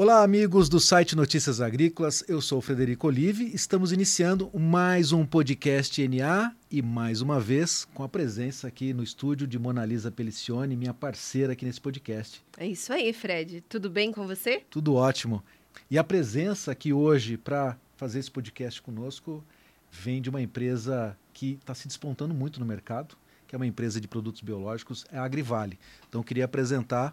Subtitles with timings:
[0.00, 2.22] Olá, amigos do site Notícias Agrícolas.
[2.28, 3.52] Eu sou o Frederico Olive.
[3.52, 9.02] Estamos iniciando mais um podcast NA e mais uma vez com a presença aqui no
[9.02, 12.40] estúdio de Monalisa Pelicione, minha parceira aqui nesse podcast.
[12.56, 13.60] É isso aí, Fred.
[13.68, 14.62] Tudo bem com você?
[14.70, 15.42] Tudo ótimo.
[15.90, 19.42] E a presença aqui hoje para fazer esse podcast conosco
[19.90, 23.16] vem de uma empresa que está se despontando muito no mercado,
[23.48, 25.76] que é uma empresa de produtos biológicos, é a Agrivale.
[26.08, 27.12] Então, eu queria apresentar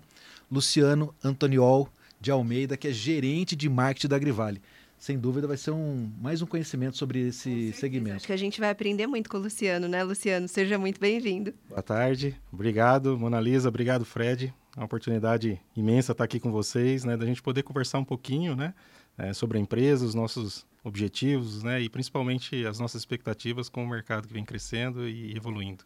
[0.52, 1.90] Luciano Antoniol
[2.26, 4.60] de Almeida, que é gerente de marketing da Agrivale.
[4.98, 8.16] Sem dúvida vai ser um, mais um conhecimento sobre esse segmento.
[8.16, 10.48] Acho que a gente vai aprender muito com o Luciano, né, Luciano?
[10.48, 11.54] Seja muito bem-vindo.
[11.70, 14.52] Boa tarde, obrigado, Mona Lisa, obrigado, Fred.
[14.76, 18.56] É uma oportunidade imensa estar aqui com vocês, né, da gente poder conversar um pouquinho,
[18.56, 18.74] né,
[19.20, 23.88] é, sobre a empresa, os nossos objetivos, né, e principalmente as nossas expectativas com o
[23.88, 25.84] mercado que vem crescendo e evoluindo.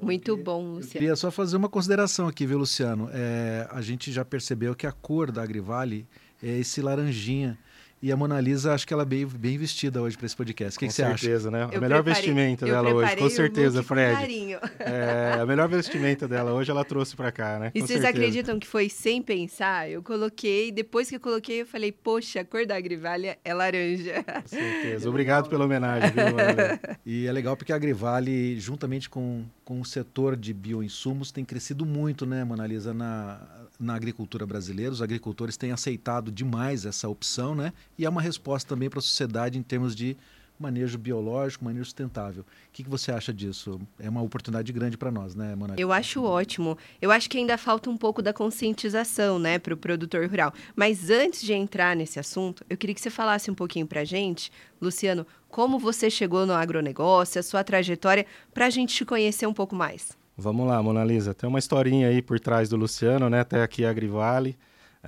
[0.00, 0.86] Muito bom, Luciano.
[0.86, 3.08] Eu queria só fazer uma consideração aqui, viu, Luciano?
[3.12, 6.06] É, a gente já percebeu que a cor da Agrivale
[6.42, 7.58] é esse laranjinha.
[8.02, 10.76] E a Mona Lisa, acho que ela é bem, bem vestida hoje para esse podcast.
[10.76, 11.12] O que, que você acha?
[11.12, 11.66] Com certeza, né?
[11.72, 14.58] Eu a melhor vestimenta dela hoje, com certeza, Fred.
[14.78, 17.72] É, a melhor vestimenta dela hoje ela trouxe para cá, né?
[17.74, 18.24] E com vocês certeza.
[18.24, 19.90] acreditam que foi sem pensar?
[19.90, 24.22] Eu coloquei, depois que eu coloquei, eu falei, poxa, a cor da Agrivale é laranja.
[24.22, 25.08] Com certeza.
[25.08, 26.22] Obrigado pela homenagem, viu,
[27.06, 31.84] E é legal porque a Agrivale, juntamente com, com o setor de bioinsumos, tem crescido
[31.84, 33.40] muito, né, Mona Lisa, na,
[33.80, 34.92] na agricultura brasileira.
[34.92, 37.72] Os agricultores têm aceitado demais essa opção, né?
[37.98, 40.16] E é uma resposta também para a sociedade em termos de
[40.58, 42.42] manejo biológico, manejo sustentável.
[42.42, 43.80] O que, que você acha disso?
[43.98, 45.74] É uma oportunidade grande para nós, né, Mona?
[45.76, 46.76] Eu acho ótimo.
[47.00, 50.52] Eu acho que ainda falta um pouco da conscientização, né, para o produtor rural.
[50.74, 54.04] Mas antes de entrar nesse assunto, eu queria que você falasse um pouquinho para a
[54.04, 59.46] gente, Luciano, como você chegou no agronegócio, a sua trajetória, para a gente te conhecer
[59.46, 60.16] um pouco mais.
[60.36, 61.32] Vamos lá, Mona Lisa.
[61.32, 63.40] Tem uma historinha aí por trás do Luciano, né?
[63.40, 64.56] Até aqui a Agrivale.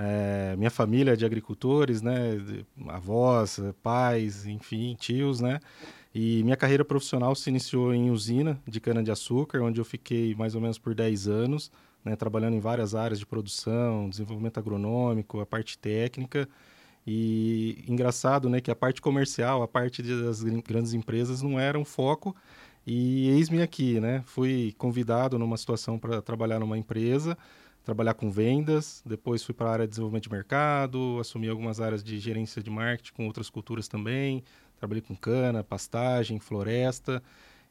[0.01, 2.39] É, minha família é de agricultores, né?
[2.87, 5.59] Avós, pais, enfim, tios, né?
[6.15, 10.61] E minha carreira profissional se iniciou em usina de cana-de-açúcar, onde eu fiquei mais ou
[10.61, 11.73] menos por 10 anos,
[12.05, 12.15] né?
[12.15, 16.49] Trabalhando em várias áreas de produção, desenvolvimento agronômico, a parte técnica.
[17.05, 18.61] E engraçado, né?
[18.61, 22.37] Que a parte comercial, a parte das grandes empresas não era um foco,
[22.87, 24.23] e eis-me aqui, né?
[24.27, 27.37] Fui convidado numa situação para trabalhar numa empresa,
[27.85, 32.03] trabalhar com vendas, depois fui para a área de desenvolvimento de mercado, assumi algumas áreas
[32.05, 34.43] de gerência de marketing com outras culturas também,
[34.77, 37.23] trabalhei com cana, pastagem, floresta,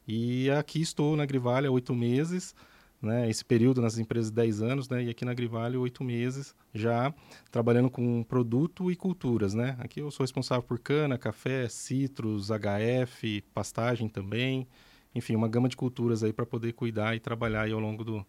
[0.07, 2.55] e aqui estou na Grivale há oito meses,
[3.01, 7.13] né, esse período nas empresas 10 anos, né, e aqui na Grivale oito meses, já
[7.51, 9.75] trabalhando com produto e culturas, né.
[9.79, 14.67] Aqui eu sou responsável por cana, café, citros, HF, pastagem também,
[15.13, 18.25] enfim, uma gama de culturas aí para poder cuidar e trabalhar aí ao longo do,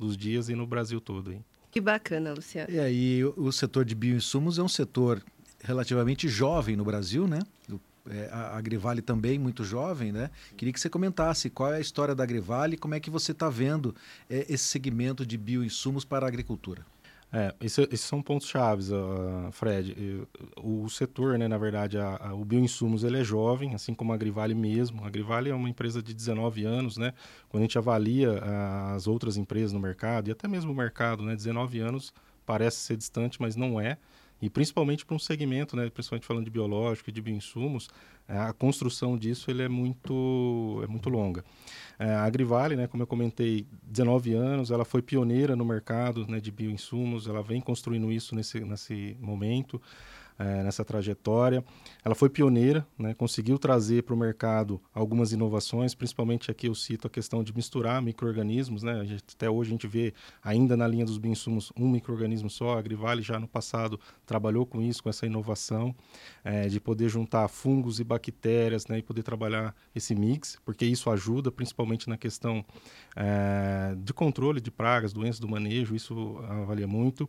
[0.00, 1.32] dos dias e no Brasil todo.
[1.32, 1.44] Hein?
[1.70, 2.72] Que bacana, Luciano.
[2.72, 5.22] E aí, o setor de bioinsumos é um setor
[5.62, 7.40] relativamente jovem no Brasil, né?
[8.08, 10.30] É, a Agrivale também muito jovem, né?
[10.56, 13.32] Queria que você comentasse qual é a história da Agrivale e como é que você
[13.32, 13.94] está vendo
[14.28, 16.84] é, esse segmento de bioinsumos para a agricultura.
[17.32, 20.26] É, esse, esses são pontos chaves, uh, Fred.
[20.56, 24.10] O, o, setor, né, na verdade, a, a, o bioinsumos ele é jovem, assim como
[24.10, 25.04] a Agrivale mesmo.
[25.04, 27.14] A Agrivale é uma empresa de 19 anos, né?
[27.48, 31.22] Quando a gente avalia uh, as outras empresas no mercado e até mesmo o mercado,
[31.22, 32.12] né, 19 anos
[32.44, 33.96] parece ser distante, mas não é.
[34.40, 37.88] E principalmente para um segmento, né, principalmente falando de biológico e de bioinsumos,
[38.26, 41.44] a construção disso ele é muito é muito longa.
[41.98, 46.40] É, a Agrivale, né, como eu comentei, 19 anos, ela foi pioneira no mercado né,
[46.40, 49.80] de bioinsumos, ela vem construindo isso nesse, nesse momento
[50.40, 51.62] é, nessa trajetória.
[52.02, 57.06] Ela foi pioneira, né, conseguiu trazer para o mercado algumas inovações, principalmente aqui eu cito
[57.06, 58.82] a questão de misturar micro-organismos.
[58.82, 62.76] Né, até hoje a gente vê ainda na linha dos bioinsumos um micro-organismo só.
[62.76, 65.94] A Agrivale já no passado trabalhou com isso, com essa inovação
[66.42, 71.10] é, de poder juntar fungos e bactérias né, e poder trabalhar esse mix, porque isso
[71.10, 72.64] ajuda principalmente na questão
[73.14, 77.24] é, de controle de pragas, doenças do manejo, isso avalia muito.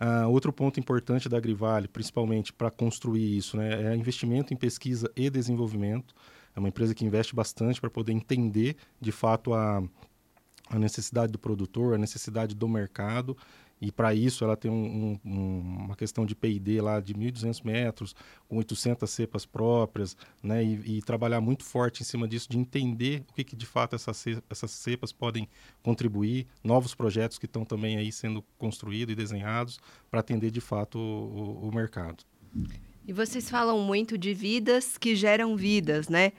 [0.00, 3.92] Uh, outro ponto importante da Agrivale, principalmente para construir isso, né?
[3.92, 6.14] É investimento em pesquisa e desenvolvimento.
[6.54, 9.82] É uma empresa que investe bastante para poder entender, de fato, a,
[10.68, 13.36] a necessidade do produtor, a necessidade do mercado
[13.80, 18.14] e para isso ela tem um, um, uma questão de P&D lá de 1.200 metros,
[18.46, 20.62] com 800 cepas próprias, né?
[20.62, 23.96] E, e, trabalhar muito forte em cima disso, de entender o que, que de fato
[23.96, 25.48] essas, essas cepas podem
[25.82, 29.80] contribuir, novos projetos que estão também aí sendo construídos e desenhados
[30.10, 32.22] para atender de fato o, o mercado.
[33.06, 36.32] E vocês falam muito de vidas que geram vidas, né?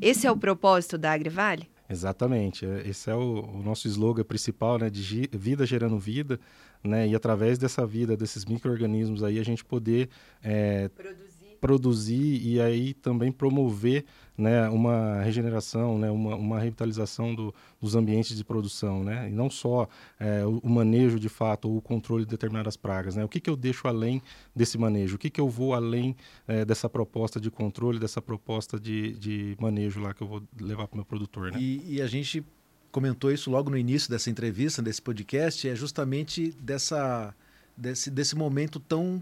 [0.00, 1.68] Esse é o propósito da Agrivale?
[1.88, 2.64] Exatamente.
[2.84, 4.90] Esse é o, o nosso slogan principal, né?
[4.90, 6.40] De vida gerando vida,
[6.82, 7.06] né?
[7.06, 10.08] E através dessa vida, desses micro-organismos aí, a gente poder...
[10.42, 11.35] É, produzir
[11.66, 14.04] produzir e aí também promover
[14.38, 19.50] né, uma regeneração, né, uma, uma revitalização do, dos ambientes de produção, né, e não
[19.50, 19.88] só
[20.20, 23.16] é, o, manejo de fato ou o controle de determinadas pragas.
[23.16, 24.22] Né, o que, que eu deixo além
[24.54, 25.16] desse manejo?
[25.16, 26.14] O que, que eu vou além
[26.46, 30.86] é, dessa proposta de controle, dessa proposta de, de manejo lá que eu vou levar
[30.86, 31.50] para o meu produtor?
[31.50, 31.58] Né?
[31.60, 32.44] E, e a gente
[32.92, 37.34] comentou isso logo no início dessa entrevista, desse podcast, é justamente dessa,
[37.76, 39.20] desse, desse momento tão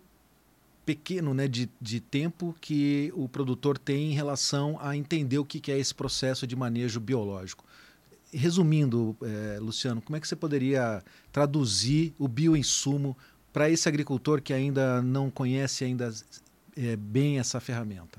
[0.84, 5.60] pequeno né, de, de tempo que o produtor tem em relação a entender o que,
[5.60, 7.64] que é esse processo de manejo biológico.
[8.32, 11.02] Resumindo, é, Luciano, como é que você poderia
[11.32, 13.16] traduzir o bioinsumo
[13.52, 16.12] para esse agricultor que ainda não conhece ainda
[16.76, 18.18] é, bem essa ferramenta?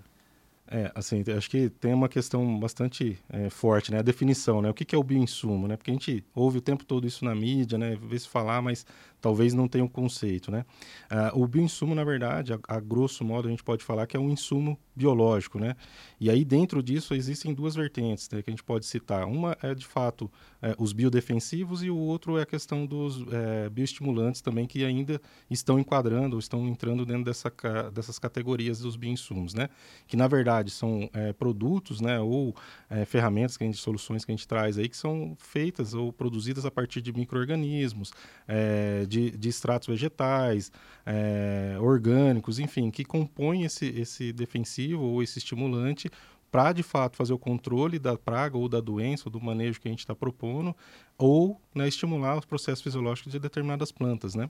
[0.67, 3.99] É, assim, acho que tem uma questão bastante é, forte, né?
[3.99, 4.69] A definição, né?
[4.69, 5.77] O que, que é o bioinsumo, né?
[5.77, 7.95] Porque a gente ouve o tempo todo isso na mídia, né?
[8.01, 8.83] Vê se falar, mas
[9.25, 10.63] talvez não tenha um conceito, né?
[11.09, 14.19] Ah, o bioinsumo, na verdade, a, a, grosso modo, a gente pode falar que é
[14.19, 15.75] um insumo biológico, né?
[16.19, 19.25] E aí dentro disso existem duas vertentes né, que a gente pode citar.
[19.25, 20.31] Uma é, de fato,
[20.61, 25.19] é, os biodefensivos e o outro é a questão dos é, bioestimulantes também que ainda
[25.49, 27.51] estão enquadrando ou estão entrando dentro dessa,
[27.91, 29.69] dessas categorias dos bioinsumos, né?
[30.05, 32.19] Que, na verdade, são é, produtos, né?
[32.19, 32.55] Ou
[32.91, 36.13] é, ferramentas, que a gente, soluções que a gente traz aí que são feitas ou
[36.13, 38.13] produzidas a partir de micro-organismos,
[38.47, 40.71] é, de de, de extratos vegetais,
[41.05, 46.09] é, orgânicos, enfim, que compõem esse, esse defensivo ou esse estimulante
[46.51, 49.87] para de fato fazer o controle da praga ou da doença ou do manejo que
[49.87, 50.75] a gente está propondo,
[51.17, 54.49] ou né, estimular os processos fisiológicos de determinadas plantas, né?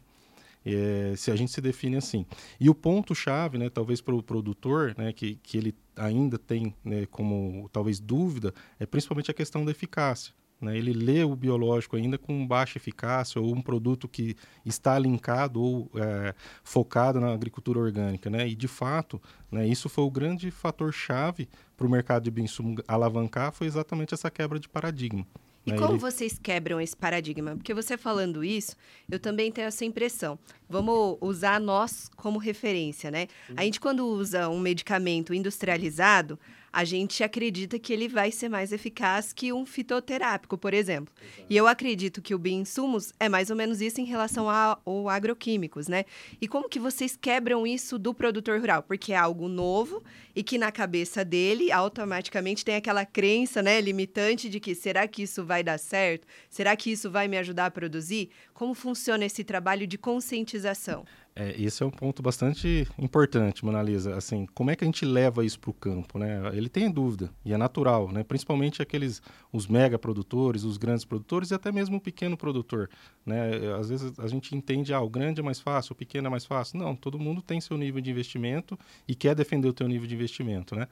[0.67, 2.25] É, se a gente se define assim.
[2.59, 7.05] E o ponto-chave, né, talvez para o produtor, né, que, que ele ainda tem né,
[7.05, 10.33] como talvez dúvida, é principalmente a questão da eficácia.
[10.59, 10.77] Né?
[10.77, 14.35] Ele lê o biológico ainda com baixa eficácia ou um produto que
[14.65, 18.29] está linkado ou é, focado na agricultura orgânica.
[18.29, 18.47] Né?
[18.47, 19.21] E, de fato,
[19.51, 24.31] né, isso foi o grande fator-chave para o mercado de bioinsumo alavancar, foi exatamente essa
[24.31, 25.25] quebra de paradigma.
[25.65, 25.77] E né?
[25.77, 25.99] como Ele...
[25.99, 27.55] vocês quebram esse paradigma?
[27.55, 28.75] Porque você falando isso,
[29.09, 30.37] eu também tenho essa impressão.
[30.69, 33.27] Vamos usar nós como referência, né?
[33.55, 36.39] A gente, quando usa um medicamento industrializado,
[36.75, 41.13] a gente acredita que ele vai ser mais eficaz que um fitoterápico, por exemplo.
[41.21, 41.45] Exato.
[41.49, 45.87] E eu acredito que o bioinsumos é mais ou menos isso em relação ao agroquímicos,
[45.87, 46.03] né?
[46.41, 48.83] E como que vocês quebram isso do produtor rural?
[48.83, 50.03] Porque é algo novo
[50.35, 55.23] e que na cabeça dele automaticamente tem aquela crença, né, limitante de que será que
[55.23, 56.27] isso vai dar certo?
[56.49, 58.29] Será que isso vai me ajudar a produzir?
[58.55, 61.03] Como funciona esse trabalho de conscientização?
[61.35, 64.15] É, esse é um ponto bastante importante, Monalisa.
[64.15, 66.39] Assim, como é que a gente leva isso para o campo, né?
[66.53, 68.23] Ele tem dúvida e é natural, né?
[68.23, 69.21] Principalmente aqueles
[69.51, 72.89] os mega produtores, os grandes produtores e até mesmo o pequeno produtor,
[73.25, 73.51] né?
[73.77, 76.45] Às vezes a gente entende ah, o grande é mais fácil, o pequeno é mais
[76.45, 76.79] fácil.
[76.79, 80.15] Não, todo mundo tem seu nível de investimento e quer defender o teu nível de
[80.15, 80.87] investimento, né?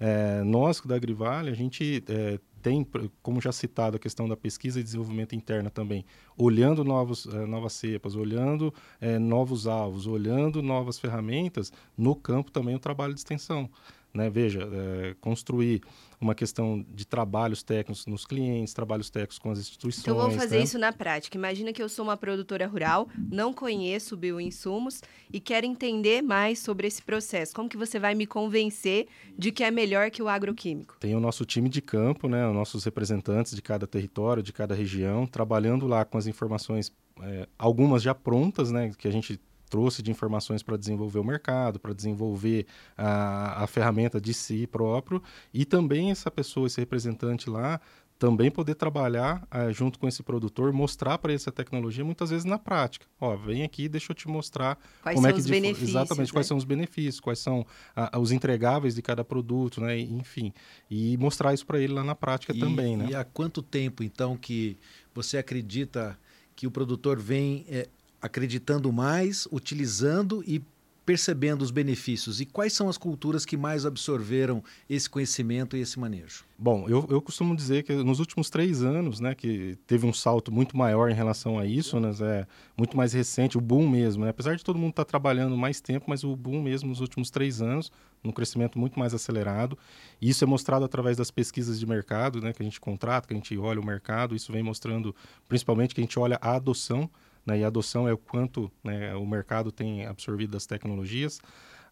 [0.00, 2.86] É, nós da Agrivale, a gente é, tem,
[3.22, 6.02] como já citado, a questão da pesquisa e desenvolvimento interna também,
[6.34, 8.72] olhando novos, eh, novas cepas, olhando
[9.02, 13.68] eh, novos alvos, olhando novas ferramentas, no campo também o trabalho de extensão.
[14.14, 14.30] Né?
[14.30, 15.82] Veja, é, construir
[16.20, 20.02] uma questão de trabalhos técnicos nos clientes, trabalhos técnicos com as instituições.
[20.02, 20.62] Então vamos fazer né?
[20.62, 21.36] isso na prática.
[21.36, 26.86] Imagina que eu sou uma produtora rural, não conheço bioinsumos e quero entender mais sobre
[26.86, 27.52] esse processo.
[27.54, 30.96] Como que você vai me convencer de que é melhor que o agroquímico?
[31.00, 34.74] Tem o nosso time de campo, né, os nossos representantes de cada território, de cada
[34.74, 39.40] região, trabalhando lá com as informações, é, algumas já prontas, né, que a gente
[39.74, 42.64] trouxe de informações para desenvolver o mercado, para desenvolver
[42.96, 45.20] a, a ferramenta de si próprio
[45.52, 47.80] e também essa pessoa, esse representante lá,
[48.16, 52.44] também poder trabalhar uh, junto com esse produtor, mostrar para ele essa tecnologia muitas vezes
[52.44, 53.04] na prática.
[53.20, 56.32] Ó, vem aqui, deixa eu te mostrar quais como é que os benefícios, exatamente né?
[56.32, 57.66] quais são os benefícios, quais são
[57.96, 59.98] uh, os entregáveis de cada produto, né?
[59.98, 60.52] Enfim,
[60.88, 63.08] e mostrar isso para ele lá na prática e, também, né?
[63.10, 64.78] E há quanto tempo então que
[65.12, 66.16] você acredita
[66.54, 67.88] que o produtor vem é,
[68.24, 70.62] acreditando mais, utilizando e
[71.04, 72.40] percebendo os benefícios?
[72.40, 76.42] E quais são as culturas que mais absorveram esse conhecimento e esse manejo?
[76.58, 80.50] Bom, eu, eu costumo dizer que nos últimos três anos, né, que teve um salto
[80.50, 84.30] muito maior em relação a isso, né, é muito mais recente, o boom mesmo, né?
[84.30, 87.28] apesar de todo mundo estar tá trabalhando mais tempo, mas o boom mesmo nos últimos
[87.28, 87.92] três anos,
[88.24, 89.76] um crescimento muito mais acelerado.
[90.18, 93.34] E isso é mostrado através das pesquisas de mercado, né, que a gente contrata, que
[93.34, 95.14] a gente olha o mercado, isso vem mostrando
[95.46, 97.10] principalmente que a gente olha a adoção
[97.44, 101.40] né, e a adoção é o quanto né, o mercado tem absorvido das tecnologias.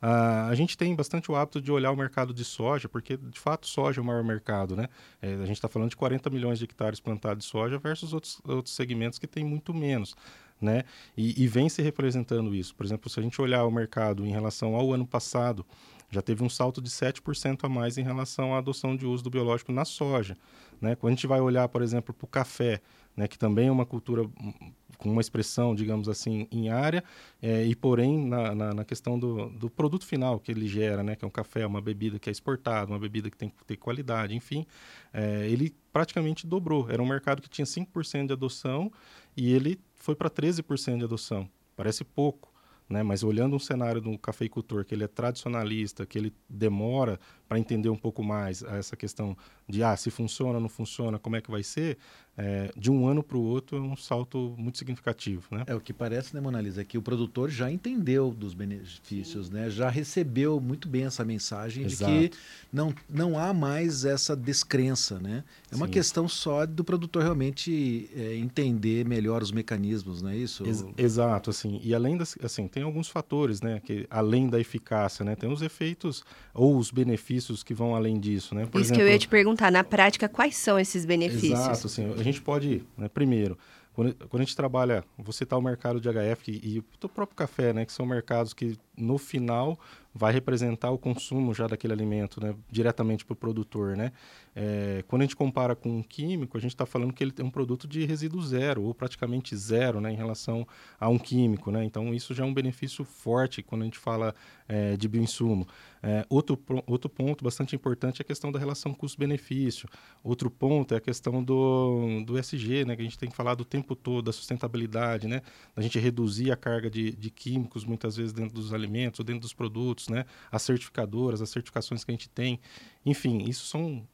[0.02, 3.38] Uh, a gente tem bastante o hábito de olhar o mercado de soja, porque de
[3.38, 4.88] fato soja é o maior mercado, né?
[5.21, 8.40] É, a gente está falando de 40 milhões de hectares plantados de soja versus outros,
[8.44, 10.16] outros segmentos que têm muito menos.
[10.61, 10.82] Né?
[11.16, 12.75] E, e vem se representando isso.
[12.75, 15.66] Por exemplo, se a gente olhar o mercado em relação ao ano passado,
[16.09, 19.30] já teve um salto de 7% a mais em relação à adoção de uso do
[19.30, 20.37] biológico na soja.
[20.80, 20.94] Né?
[20.94, 22.80] Quando a gente vai olhar, por exemplo, para o café,
[23.16, 27.02] né, que também é uma cultura hum, com uma expressão, digamos assim, em área,
[27.40, 31.16] é, e porém na, na, na, questão do, do produto final que ele gera, né,
[31.16, 33.76] que é um café, uma bebida que é exportada, uma bebida que tem que ter
[33.76, 34.64] qualidade, enfim,
[35.12, 36.88] é, ele praticamente dobrou.
[36.88, 38.92] Era um mercado que tinha 5% de adoção
[39.37, 41.49] e ele foi para 13% de adoção.
[41.76, 42.52] Parece pouco,
[42.88, 43.02] né?
[43.02, 47.19] Mas olhando um cenário do cafeicultor que ele é tradicionalista, que ele demora
[47.52, 49.37] para entender um pouco mais essa questão
[49.68, 51.99] de ah, se funciona, não funciona, como é que vai ser,
[52.37, 55.47] é, de um ano para o outro é um salto muito significativo.
[55.50, 55.64] Né?
[55.66, 59.68] É o que parece, né, Monalisa, é que o produtor já entendeu dos benefícios, né?
[59.68, 62.11] já recebeu muito bem essa mensagem Exato.
[62.11, 62.37] de que
[62.73, 65.18] não, não há mais essa descrença.
[65.18, 65.44] Né?
[65.71, 65.92] É uma Sim.
[65.92, 70.66] questão só do produtor realmente é, entender melhor os mecanismos, não é isso?
[70.66, 75.25] Ex exato, assim, e além das, assim, tem alguns fatores, né, que além da eficácia,
[75.25, 78.66] né, tem os efeitos ou os benefícios que vão além disso, né?
[78.66, 81.58] Por isso exemplo, que eu ia te perguntar, na prática, quais são esses benefícios?
[81.58, 83.58] Exato, assim, a gente pode, né, primeiro,
[83.92, 87.37] quando, quando, a gente trabalha, você está o mercado de HF e, e o próprio
[87.37, 89.78] café, né, que são mercados que no final
[90.14, 94.12] vai representar o consumo já daquele alimento, né, diretamente para o produtor, né.
[94.54, 97.44] É, quando a gente compara com um químico, a gente está falando que ele tem
[97.44, 100.66] um produto de resíduo zero ou praticamente zero, né, em relação
[101.00, 101.82] a um químico, né.
[101.84, 104.34] Então isso já é um benefício forte quando a gente fala
[104.68, 105.66] é, de bioinsumo.
[106.02, 109.88] É, outro outro ponto bastante importante é a questão da relação custo-benefício.
[110.22, 113.54] Outro ponto é a questão do do SG, né, que a gente tem que falar
[113.54, 115.40] do tempo todo da sustentabilidade, né,
[115.75, 118.81] da gente reduzir a carga de, de químicos muitas vezes dentro dos alimentos
[119.20, 120.24] ou dentro dos produtos, né?
[120.50, 122.60] As certificadoras, as certificações que a gente tem.
[123.04, 124.06] Enfim, isso são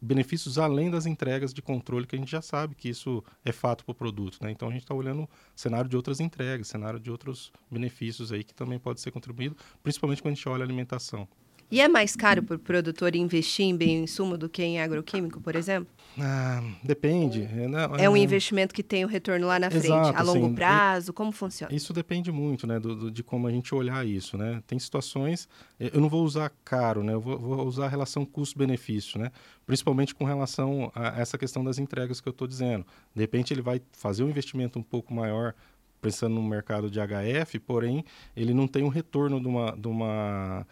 [0.00, 3.84] benefícios além das entregas de controle que a gente já sabe que isso é fato
[3.84, 4.50] para o produto, né?
[4.50, 8.54] Então a gente está olhando cenário de outras entregas, cenário de outros benefícios aí que
[8.54, 11.28] também pode ser contribuído, principalmente quando a gente olha a alimentação.
[11.70, 15.54] E é mais caro para o produtor investir em bioinsumo do que em agroquímico, por
[15.54, 15.92] exemplo?
[16.18, 17.42] Ah, depende.
[17.42, 18.20] É, não, é, um é.
[18.20, 21.72] investimento que tem o retorno lá na frente, Exato, a longo assim, prazo, como funciona?
[21.74, 24.62] Isso depende muito, né, do, do, de como a gente olhar isso, né?
[24.66, 25.48] Tem situações,
[25.78, 27.12] eu não vou usar caro, né?
[27.12, 29.30] Eu vou, vou usar a relação custo-benefício, né?
[29.66, 32.84] Principalmente com relação a essa questão das entregas que eu estou dizendo.
[33.14, 35.54] De repente ele vai fazer um investimento um pouco maior
[36.00, 38.04] pensando no mercado de HF, porém
[38.36, 40.66] ele não tem um retorno de uma, de uma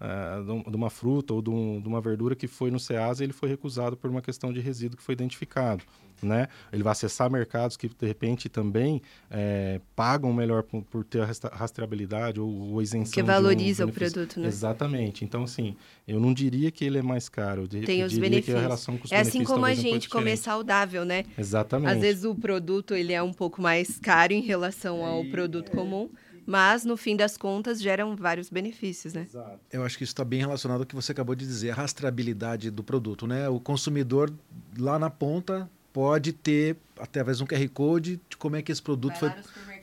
[0.00, 3.26] uh, de uma fruta ou de, um, de, uma verdura que foi no SEASA e
[3.26, 5.82] ele foi recusado por uma questão de resíduo que foi identificado.
[6.20, 6.48] Né?
[6.72, 9.00] Ele vai acessar mercados que, de repente, também
[9.30, 13.12] é, pagam melhor por, por, ter a rastreabilidade ou, ou isenção.
[13.12, 14.48] Que valoriza um o produto, né?
[14.48, 15.24] Exatamente.
[15.24, 15.76] Então, assim,
[16.08, 17.68] eu não diria que ele é mais caro.
[17.72, 19.12] Eu Tem os benefícios.
[19.12, 21.24] é assim como a gente comer saudável, né?
[21.38, 21.92] Exatamente.
[21.92, 26.10] Às vezes o produto ele é um pouco mais caro em relação ao produto comum
[26.48, 29.26] mas no fim das contas geram vários benefícios, né?
[29.28, 29.60] Exato.
[29.70, 32.70] Eu acho que isso está bem relacionado ao que você acabou de dizer, a rastreabilidade
[32.70, 33.50] do produto, né?
[33.50, 34.32] O consumidor
[34.78, 38.80] lá na ponta pode ter através de um QR Code de como é que esse
[38.80, 39.30] produto foi,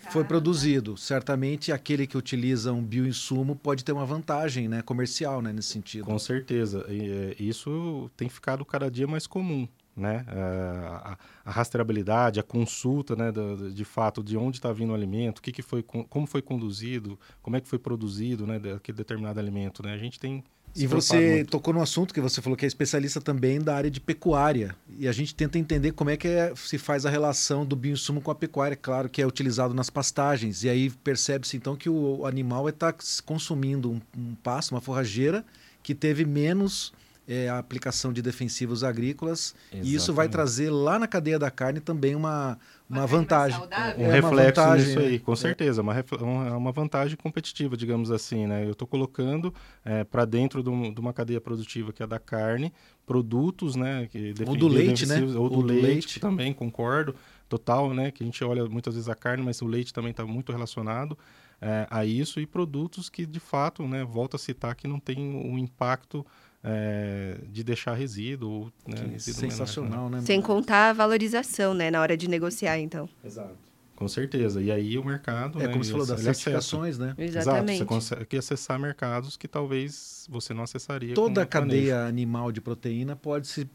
[0.09, 0.97] foi produzido.
[0.97, 6.05] Certamente aquele que utiliza um bioinsumo pode ter uma vantagem né, comercial né, nesse sentido.
[6.05, 6.83] Com certeza.
[6.89, 10.25] E, é, isso tem ficado cada dia mais comum né?
[10.27, 10.39] É,
[10.87, 15.39] a, a, rastreabilidade, a consulta, né, de, de fato, de onde está vindo o alimento,
[15.39, 19.39] o que, que foi, como foi conduzido, como é que foi produzido, né, daquele determinado
[19.39, 19.93] alimento, né?
[19.93, 20.43] A gente tem
[20.75, 21.51] e você muito.
[21.51, 24.75] tocou no assunto que você falou que é especialista também da área de pecuária.
[24.99, 28.19] E a gente tenta entender como é que é, se faz a relação do bioinsumo
[28.19, 28.75] com a pecuária.
[28.75, 30.65] Claro que é utilizado nas pastagens.
[30.65, 32.93] E aí percebe-se então que o animal está
[33.25, 35.45] consumindo um, um pasto, uma forrageira,
[35.81, 36.91] que teve menos
[37.27, 39.89] é, a aplicação de defensivos agrícolas Exatamente.
[39.89, 43.59] e isso vai trazer lá na cadeia da carne também uma, uma, uma vantagem.
[43.97, 45.35] Um é, reflexo vantagem, nisso aí, com é.
[45.35, 45.81] certeza.
[45.81, 48.45] Uma, uma vantagem competitiva, digamos assim.
[48.45, 48.65] Né?
[48.65, 49.53] Eu estou colocando
[49.83, 52.71] é, para dentro de, de, uma cadeia produtiva que é da carne,
[53.05, 54.07] produtos, né?
[54.11, 55.21] Que ou do leite, né?
[55.21, 57.15] Ou do, ou leite, leite, também, concordo.
[57.49, 58.11] Total, né?
[58.11, 61.17] Que a gente olha muitas vezes a carne, mas o leite também está muito relacionado.
[61.61, 65.17] É, a isso e produtos que de fato, né, volto a citar que não tem
[65.17, 66.25] um impacto
[66.65, 68.71] é, de deixar resíduo.
[68.87, 70.21] Né, resíduo sensacional, menor, né?
[70.21, 73.07] Sem contar a valorização, né, na hora de negociar, então.
[73.23, 73.55] Exato.
[73.95, 74.61] Com certeza.
[74.61, 75.61] E aí o mercado.
[75.61, 77.15] É né, como você falou das certificações, né?
[77.17, 77.77] Exatamente.
[77.77, 77.77] Exato.
[77.77, 81.13] Você consegue acessar mercados que talvez você não acessaria.
[81.13, 83.65] Toda a cadeia animal de proteína pode se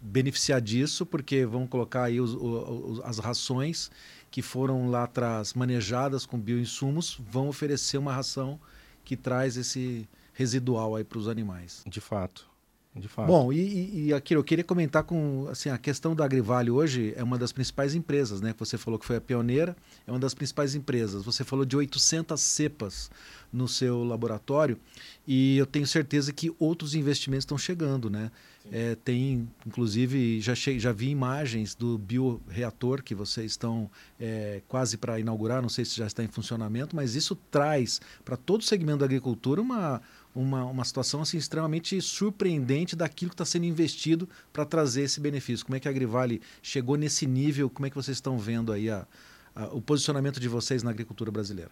[0.00, 3.90] beneficiar disso, porque vão colocar aí os, os, as rações
[4.30, 8.60] que foram lá atrás manejadas com bioinsumos, vão oferecer uma ração
[9.04, 11.82] que traz esse residual aí para os animais.
[11.86, 12.46] De fato.
[12.94, 13.26] De fato.
[13.26, 17.22] Bom, e, e aqui eu queria comentar com assim a questão da Agrivale hoje é
[17.22, 18.54] uma das principais empresas, né?
[18.58, 19.76] Você falou que foi a pioneira,
[20.06, 21.22] é uma das principais empresas.
[21.22, 23.10] Você falou de 800 cepas
[23.52, 24.78] no seu laboratório
[25.26, 28.30] e eu tenho certeza que outros investimentos estão chegando, né?
[28.72, 33.88] É, tem, inclusive, já, che já vi imagens do bioreator que vocês estão
[34.18, 38.36] é, quase para inaugurar, não sei se já está em funcionamento, mas isso traz para
[38.36, 40.02] todo o segmento da agricultura uma,
[40.36, 45.64] uma, uma situação assim, extremamente surpreendente daquilo que está sendo investido para trazer esse benefício.
[45.64, 47.70] Como é que a Agrivale chegou nesse nível?
[47.70, 49.06] Como é que vocês estão vendo aí a,
[49.54, 51.70] a, o posicionamento de vocês na agricultura brasileira?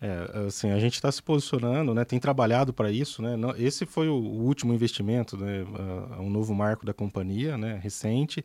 [0.00, 3.22] É, assim, a gente está se posicionando, né, tem trabalhado para isso.
[3.22, 5.64] Né, esse foi o, o último investimento, né,
[6.20, 8.44] um novo marco da companhia, né, recente.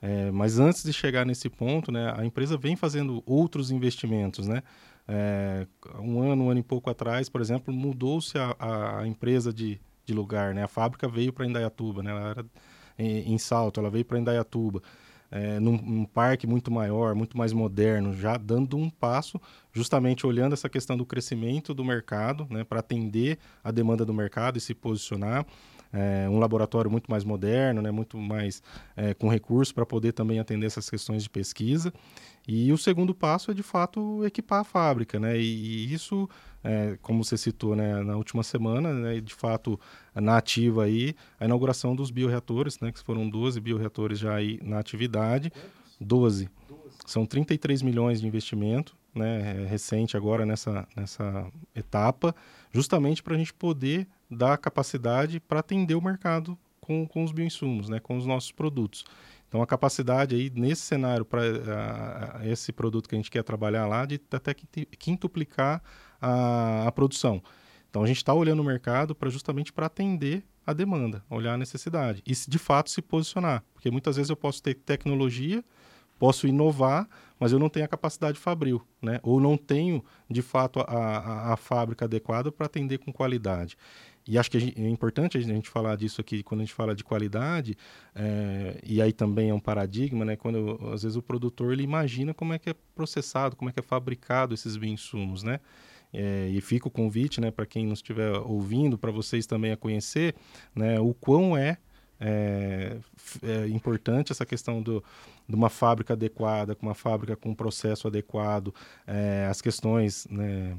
[0.00, 4.46] É, mas antes de chegar nesse ponto, né, a empresa vem fazendo outros investimentos.
[4.46, 4.62] Né?
[5.08, 5.66] É,
[5.98, 10.14] um ano, um ano e pouco atrás, por exemplo, mudou-se a, a, empresa de, de
[10.14, 10.54] lugar.
[10.54, 10.62] Né?
[10.62, 12.10] A fábrica veio para Indaiatuba, né?
[12.10, 12.46] ela era
[12.98, 14.82] em, em Salto, ela veio para Indaiatuba
[15.30, 19.40] é, num, num, parque muito maior, muito mais moderno, já dando um passo,
[19.72, 24.58] justamente olhando essa questão do crescimento do mercado, né, para atender a demanda do mercado
[24.58, 25.46] e se posicionar.
[25.92, 28.62] É, um laboratório muito mais moderno, né, muito mais
[28.96, 31.92] é, com recursos para poder também atender essas questões de pesquisa.
[32.46, 35.18] E o segundo passo é, de fato, equipar a fábrica.
[35.18, 36.28] Né, e, e isso
[36.62, 39.78] é, como você citou né, na última semana, né, de fato,
[40.14, 44.78] na ativa aí, a inauguração dos bioreatores, né, que foram 12 bioreatores já aí na
[44.78, 45.52] atividade.
[46.00, 46.48] 12.
[47.06, 52.34] São 33 milhões de investimento, né, recente agora nessa, nessa etapa,
[52.72, 57.88] justamente para a gente poder dar capacidade para atender o mercado com, com os bioinsumos,
[57.88, 59.04] né, com os nossos produtos.
[59.48, 61.42] Então, a capacidade aí, nesse cenário, para
[62.44, 65.82] esse produto que a gente quer trabalhar lá, de até quintuplicar
[66.20, 67.42] a, a produção.
[67.90, 71.58] Então, a gente está olhando o mercado para justamente para atender a demanda, olhar a
[71.58, 73.64] necessidade e, de fato, se posicionar.
[73.74, 75.64] Porque muitas vezes eu posso ter tecnologia,
[76.16, 77.08] posso inovar,
[77.38, 79.18] mas eu não tenho a capacidade fabril, né?
[79.22, 83.76] ou não tenho, de fato, a, a, a fábrica adequada para atender com qualidade.
[84.26, 87.02] E acho que é importante a gente falar disso aqui quando a gente fala de
[87.02, 87.76] qualidade,
[88.14, 90.36] é, e aí também é um paradigma, né?
[90.36, 93.80] Quando às vezes o produtor ele imagina como é que é processado, como é que
[93.80, 95.58] é fabricado esses bioinsumos, né?
[96.12, 99.76] É, e fica o convite, né, para quem nos estiver ouvindo, para vocês também a
[99.76, 100.34] conhecer,
[100.74, 101.78] né, o quão é,
[102.18, 102.98] é,
[103.42, 105.04] é, importante essa questão do,
[105.48, 108.74] de uma fábrica adequada, com uma fábrica com um processo adequado,
[109.48, 110.76] as questões, né,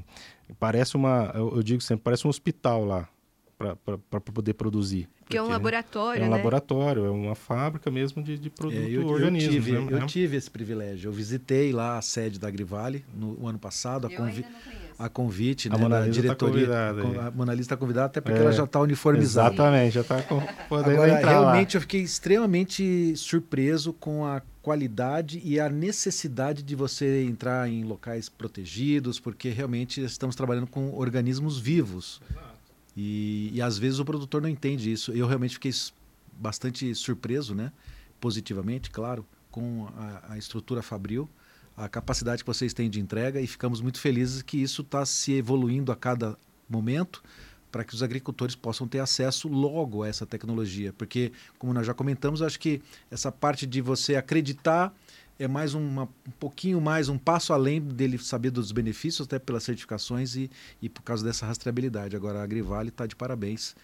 [0.60, 3.08] parece uma, eu, eu digo sempre, parece um hospital lá,
[4.10, 5.08] para poder produzir.
[5.20, 6.36] Porque é um laboratório, É um né?
[6.36, 9.48] laboratório, é uma fábrica mesmo de, de produto é, eu, organismo.
[9.48, 10.02] Eu tive, né?
[10.02, 11.08] eu tive esse privilégio.
[11.08, 14.44] Eu visitei lá a sede da Agrivale no ano passado, a, convi
[14.98, 16.66] a convite a né, da tá diretoria.
[16.66, 16.90] Tá
[17.26, 19.54] a Monalisa está convidada até porque é, ela já está uniformizada.
[19.54, 20.22] Exatamente, já está
[20.68, 21.78] podendo Agora, entrar realmente lá.
[21.78, 28.28] eu fiquei extremamente surpreso com a qualidade e a necessidade de você entrar em locais
[28.28, 32.20] protegidos, porque realmente estamos trabalhando com organismos vivos.
[32.30, 32.51] Exato.
[32.96, 35.12] E, e às vezes o produtor não entende isso.
[35.12, 35.72] Eu realmente fiquei
[36.38, 37.72] bastante surpreso, né?
[38.22, 41.28] positivamente, claro, com a, a estrutura Fabril,
[41.76, 45.32] a capacidade que vocês têm de entrega e ficamos muito felizes que isso está se
[45.32, 47.20] evoluindo a cada momento
[47.72, 50.92] para que os agricultores possam ter acesso logo a essa tecnologia.
[50.92, 54.94] Porque, como nós já comentamos, acho que essa parte de você acreditar
[55.38, 59.62] é mais uma, um pouquinho mais, um passo além dele saber dos benefícios, até pelas
[59.62, 62.16] certificações e, e por causa dessa rastreabilidade.
[62.16, 63.74] Agora, a Agrivale está de parabéns.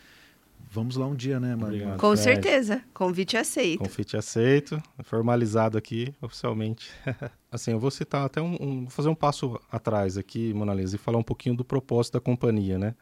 [0.71, 1.97] Vamos lá um dia, né, Maria?
[1.97, 2.83] Com certeza.
[2.93, 3.79] Convite aceito.
[3.79, 4.83] Convite aceito.
[5.05, 6.91] Formalizado aqui, oficialmente.
[7.51, 10.99] assim, eu vou citar até um, um, Vou fazer um passo atrás aqui, Monalisa, e
[10.99, 12.95] falar um pouquinho do propósito da companhia, né?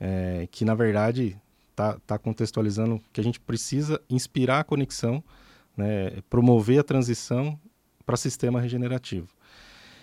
[0.00, 1.36] É, que, na verdade,
[1.70, 5.22] está tá contextualizando que a gente precisa inspirar a conexão,
[5.76, 6.22] né?
[6.30, 7.58] promover a transição
[8.04, 9.28] para sistema regenerativo.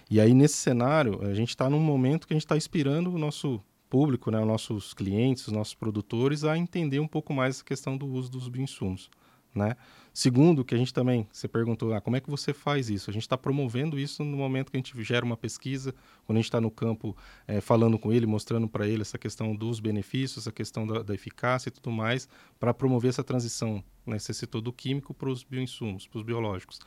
[0.09, 3.17] E aí, nesse cenário, a gente está num momento que a gente está inspirando o
[3.17, 7.63] nosso público, né, os nossos clientes, os nossos produtores, a entender um pouco mais a
[7.63, 9.09] questão do uso dos bioinsumos.
[9.53, 9.75] Né?
[10.19, 13.07] Segundo, que a gente também, você perguntou, ah, como é que você faz isso?
[13.07, 15.93] A gente está promovendo isso no momento que a gente gera uma pesquisa,
[16.25, 17.15] quando a gente está no campo
[17.47, 21.13] é, falando com ele, mostrando para ele essa questão dos benefícios, essa questão da, da
[21.13, 22.27] eficácia e tudo mais,
[22.59, 26.79] para promover essa transição, né, você citou, do químico para os bioinsumos, para os biológicos.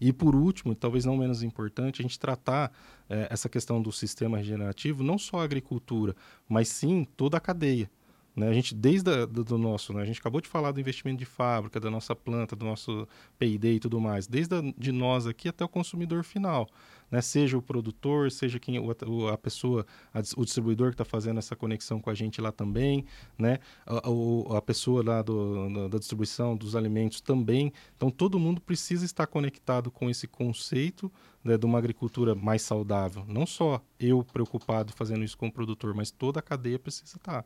[0.00, 2.72] E por último, talvez não menos importante, a gente tratar
[3.06, 6.16] é, essa questão do sistema regenerativo, não só a agricultura,
[6.48, 7.90] mas sim toda a cadeia.
[8.38, 8.48] Né?
[8.48, 10.00] A gente, desde a, do, do, nosso, né?
[10.00, 13.74] a gente acabou de falar do investimento de fábrica, da nossa planta, do nosso P&D
[13.74, 16.68] e tudo mais, desde a, de nós aqui até o consumidor final.
[17.10, 17.20] Né?
[17.20, 22.00] Seja o produtor, seja quem a pessoa, a, o distribuidor que está fazendo essa conexão
[22.00, 23.04] com a gente lá também,
[23.36, 23.58] né?
[23.84, 27.72] a, a pessoa lá do, da distribuição dos alimentos também.
[27.96, 31.10] Então todo mundo precisa estar conectado com esse conceito
[31.42, 33.24] né, de uma agricultura mais saudável.
[33.26, 37.44] Não só eu preocupado fazendo isso com o produtor, mas toda a cadeia precisa estar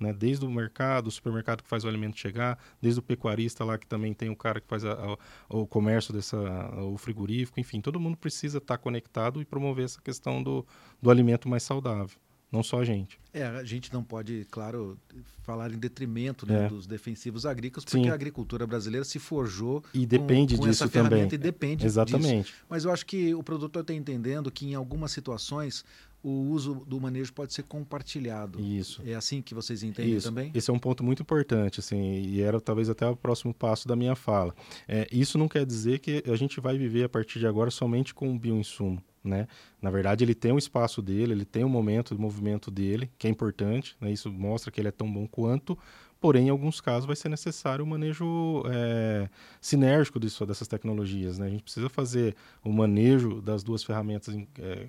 [0.00, 0.12] né?
[0.12, 3.86] Desde o mercado, o supermercado que faz o alimento chegar, desde o pecuarista lá que
[3.86, 5.16] também tem o cara que faz a, a,
[5.48, 6.38] o comércio dessa,
[6.82, 10.66] o frigorífico, enfim, todo mundo precisa estar conectado e promover essa questão do,
[11.00, 12.18] do alimento mais saudável
[12.50, 13.20] não só a gente.
[13.32, 14.98] É, a gente não pode, claro,
[15.42, 16.68] falar em detrimento né, é.
[16.68, 18.10] dos defensivos agrícolas, porque Sim.
[18.10, 21.28] a agricultura brasileira se forjou e depende com, com disso também.
[21.30, 22.50] E depende Exatamente.
[22.50, 22.64] Disso.
[22.68, 25.84] Mas eu acho que o produtor está entendendo que em algumas situações
[26.22, 28.60] o uso do manejo pode ser compartilhado.
[28.60, 29.02] Isso.
[29.04, 30.28] É assim que vocês entendem isso.
[30.28, 30.50] também?
[30.54, 33.96] Esse é um ponto muito importante, assim, e era talvez até o próximo passo da
[33.96, 34.54] minha fala.
[34.86, 38.14] É, isso não quer dizer que a gente vai viver a partir de agora somente
[38.14, 39.02] com o bioinsumo.
[39.22, 39.46] Né?
[39.82, 43.26] Na verdade, ele tem um espaço dele, ele tem um momento de movimento dele, que
[43.26, 44.10] é importante, né?
[44.10, 45.78] isso mostra que ele é tão bom quanto,
[46.20, 49.28] porém, em alguns casos, vai ser necessário o um manejo é,
[49.60, 51.38] sinérgico disso, dessas tecnologias.
[51.38, 51.46] Né?
[51.46, 54.88] A gente precisa fazer o manejo das duas ferramentas, é,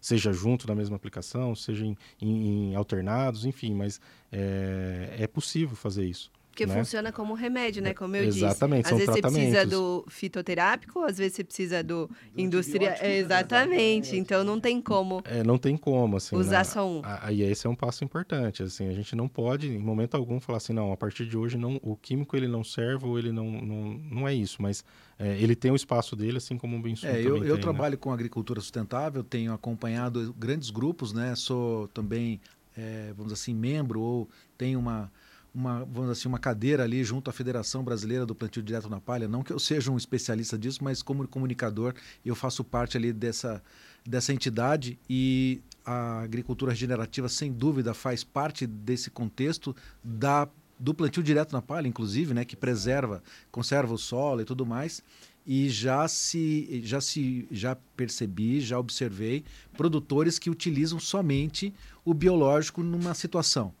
[0.00, 5.76] seja junto na mesma aplicação, seja em, em, em alternados, enfim, mas é, é possível
[5.76, 6.30] fazer isso.
[6.52, 6.74] Porque né?
[6.74, 7.94] funciona como remédio, né?
[7.94, 8.94] Como eu Exatamente, disse.
[8.94, 12.94] Às vezes você precisa do fitoterápico, às vezes você precisa do, do indústria.
[13.02, 14.14] Exatamente.
[14.18, 15.22] Então não tem como.
[15.24, 16.36] É, não tem como, assim.
[16.36, 16.64] Usar né?
[16.64, 17.00] só um.
[17.02, 18.62] Aí esse é um passo importante.
[18.62, 21.56] Assim, a gente não pode, em momento algum, falar assim, não, a partir de hoje
[21.56, 23.50] não, o químico ele não serve ou ele não.
[23.50, 24.84] Não, não é isso, mas
[25.18, 27.56] é, ele tem o espaço dele, assim como o Bensu é, eu, eu tem, né?
[27.56, 27.98] trabalho né?
[27.98, 31.34] com agricultura sustentável, tenho acompanhado grandes grupos, né?
[31.34, 32.42] Sou também,
[32.76, 35.10] é, vamos dizer assim, membro ou tenho uma
[35.54, 39.28] uma, vamos assim, uma cadeira ali junto à Federação Brasileira do Plantio Direto na Palha.
[39.28, 43.62] Não que eu seja um especialista disso, mas como comunicador, eu faço parte ali dessa,
[44.06, 51.22] dessa entidade e a agricultura regenerativa, sem dúvida, faz parte desse contexto da, do plantio
[51.22, 55.02] direto na palha, inclusive, né, que preserva, conserva o solo e tudo mais.
[55.44, 59.44] E já se, já se já percebi, já observei
[59.76, 63.74] produtores que utilizam somente o biológico numa situação.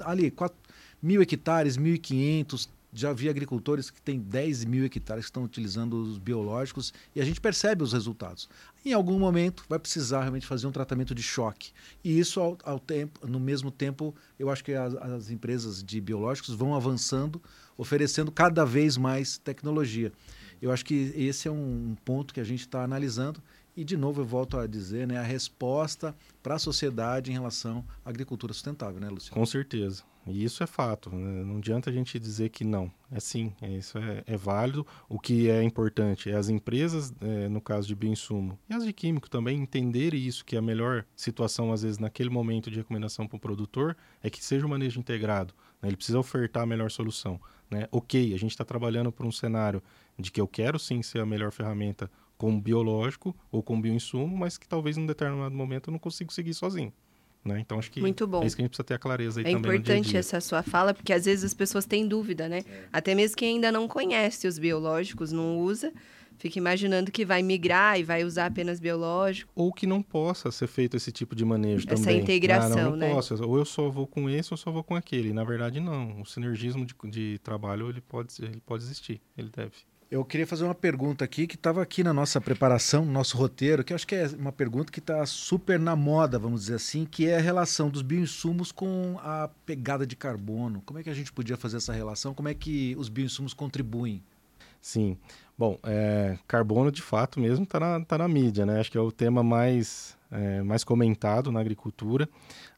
[0.00, 0.32] Ali,
[1.04, 2.66] mil hectares, mil e quinhentos.
[2.90, 7.24] Já vi agricultores que têm 10 mil hectares que estão utilizando os biológicos e a
[7.24, 8.48] gente percebe os resultados.
[8.86, 11.72] Em algum momento vai precisar realmente fazer um tratamento de choque.
[12.02, 16.00] E isso, ao, ao tempo, no mesmo tempo, eu acho que as, as empresas de
[16.00, 17.42] biológicos vão avançando,
[17.76, 20.10] oferecendo cada vez mais tecnologia.
[20.62, 23.42] Eu acho que esse é um ponto que a gente está analisando
[23.76, 27.84] e, de novo, eu volto a dizer, né, a resposta para a sociedade em relação
[28.04, 29.34] à agricultura sustentável, né, Luciano?
[29.34, 30.02] Com certeza.
[30.26, 31.10] E isso é fato.
[31.10, 31.44] Né?
[31.44, 32.90] Não adianta a gente dizer que não.
[33.10, 34.86] É sim, é, isso é, é, válido.
[35.08, 38.92] O que é importante é as empresas, é, no caso de bioinsumo, e as de
[38.92, 43.36] químico também, entenderem isso, que a melhor situação, às vezes, naquele momento de recomendação para
[43.36, 45.54] o produtor, é que seja o manejo integrado.
[45.80, 45.88] Né?
[45.88, 47.40] Ele precisa ofertar a melhor solução.
[47.70, 47.88] Né?
[47.90, 49.82] Ok, a gente está trabalhando por um cenário
[50.18, 54.58] de que eu quero sim ser a melhor ferramenta com biológico ou com bioinsumo, mas
[54.58, 56.92] que talvez em um determinado momento eu não consiga seguir sozinho.
[57.44, 57.60] Né?
[57.60, 58.42] Então acho que Muito bom.
[58.42, 59.70] é isso que a gente precisa ter a clareza aí é também.
[59.70, 60.18] É importante dia -dia.
[60.20, 62.60] essa sua fala, porque às vezes as pessoas têm dúvida, né?
[62.66, 62.84] É.
[62.90, 65.92] Até mesmo quem ainda não conhece os biológicos, não usa,
[66.38, 69.52] fica imaginando que vai migrar e vai usar apenas biológico.
[69.54, 72.14] Ou que não possa ser feito esse tipo de manejo essa também.
[72.14, 73.14] Essa integração, ah, não, não né?
[73.14, 73.44] Posso.
[73.44, 75.34] Ou eu só vou com esse ou só vou com aquele.
[75.34, 76.22] Na verdade, não.
[76.22, 79.72] O sinergismo de, de trabalho ele pode, ele pode existir, ele deve.
[80.14, 83.82] Eu queria fazer uma pergunta aqui que estava aqui na nossa preparação, no nosso roteiro,
[83.82, 87.26] que acho que é uma pergunta que está super na moda, vamos dizer assim, que
[87.26, 90.80] é a relação dos bioinsumos com a pegada de carbono.
[90.86, 92.32] Como é que a gente podia fazer essa relação?
[92.32, 94.22] Como é que os bioinsumos contribuem?
[94.80, 95.18] Sim.
[95.58, 98.78] Bom, é, carbono de fato mesmo está na, tá na mídia, né?
[98.78, 102.28] Acho que é o tema mais, é, mais comentado na agricultura.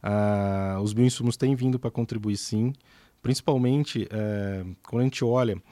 [0.03, 2.73] Ah, os bioinsumos têm vindo para contribuir sim,
[3.21, 5.63] principalmente é, quando a gente olha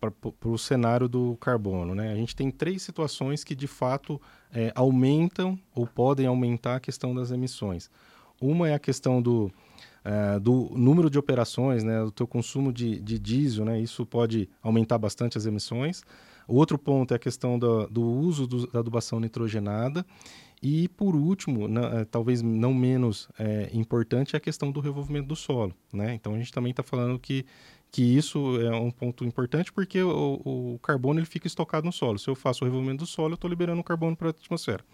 [0.00, 1.94] para o cenário do carbono.
[1.94, 2.12] Né?
[2.12, 4.20] A gente tem três situações que de fato
[4.52, 7.90] é, aumentam ou podem aumentar a questão das emissões.
[8.40, 9.50] Uma é a questão do,
[10.04, 14.48] é, do número de operações, né, do teu consumo de, de diesel, né, isso pode
[14.62, 16.04] aumentar bastante as emissões.
[16.46, 20.06] O outro ponto é a questão do, do uso do, da adubação nitrogenada.
[20.62, 25.28] E, por último, na, é, talvez não menos é, importante, é a questão do revolvimento
[25.28, 25.74] do solo.
[25.92, 26.14] Né?
[26.14, 27.44] Então, a gente também está falando que
[27.90, 32.18] que isso é um ponto importante porque o, o, carbono ele fica estocado no solo.
[32.18, 34.84] Se eu faço o revolvimento do solo, eu estou liberando o carbono para a atmosfera.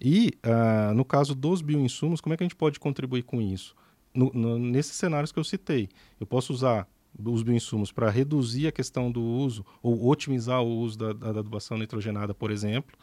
[0.00, 3.74] E, uh, no caso dos bioinsumos, como é que a gente pode contribuir com isso?
[4.14, 5.88] no, no, nesses cenários que eu citei.
[6.20, 10.98] Eu posso usar os bioinsumos para reduzir a questão do uso ou otimizar o uso
[10.98, 12.96] da, da, da adubação nitrogenada, por exemplo,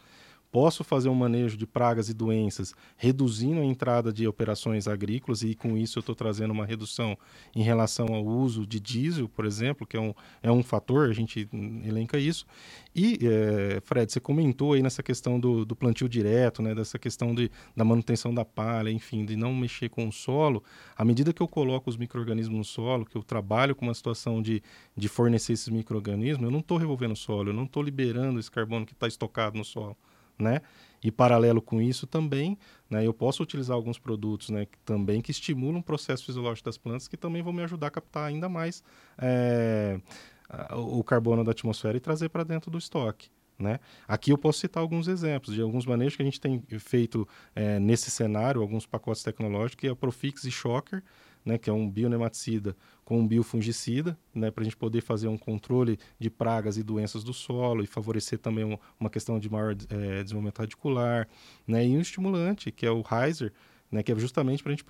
[0.51, 5.55] posso fazer um manejo de pragas e doenças, reduzindo a entrada de operações agrícolas, e
[5.55, 7.17] com isso eu estou trazendo uma redução
[7.55, 11.13] em relação ao uso de diesel, por exemplo, que é um, é um fator, a
[11.13, 11.47] gente
[11.85, 12.45] elenca isso.
[12.93, 17.33] E, é, Fred, você comentou aí nessa questão do, do plantio direto, né, dessa questão
[17.33, 20.61] de, da manutenção da palha, enfim, de não mexer com o solo.
[20.97, 24.41] À medida que eu coloco os micro-organismos no solo, que eu trabalho com uma situação
[24.41, 24.61] de,
[24.97, 28.51] de fornecer esses micro-organismos, eu não estou revolvendo o solo, eu não estou liberando esse
[28.51, 29.95] carbono que está estocado no solo
[30.41, 30.61] né?
[31.03, 32.57] E paralelo com isso também,
[32.89, 36.77] né, eu posso utilizar alguns produtos, né, que também que estimulam o processo fisiológico das
[36.77, 38.83] plantas, que também vão me ajudar a captar ainda mais
[39.17, 39.99] é,
[40.75, 43.31] o carbono da atmosfera e trazer para dentro do estoque.
[43.57, 43.79] Né?
[44.07, 47.79] Aqui eu posso citar alguns exemplos de alguns manejos que a gente tem feito é,
[47.79, 51.03] nesse cenário, alguns pacotes tecnológicos, que é a Profix e Shocker,
[51.45, 55.37] né, que é um bionematicida com um biofungicida, né, para a gente poder fazer um
[55.37, 59.75] controle de pragas e doenças do solo e favorecer também um, uma questão de maior
[59.89, 61.27] é, desenvolvimento radicular,
[61.67, 63.51] né, e um estimulante, que é o Heiser,
[63.91, 64.85] né, que é justamente para a gente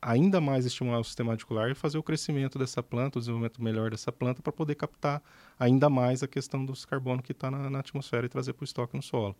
[0.00, 3.90] ainda mais estimular o sistema radicular e fazer o crescimento dessa planta, o desenvolvimento melhor
[3.90, 5.22] dessa planta, para poder captar
[5.58, 8.64] ainda mais a questão dos carbono que está na, na atmosfera e trazer para o
[8.64, 9.36] estoque no solo.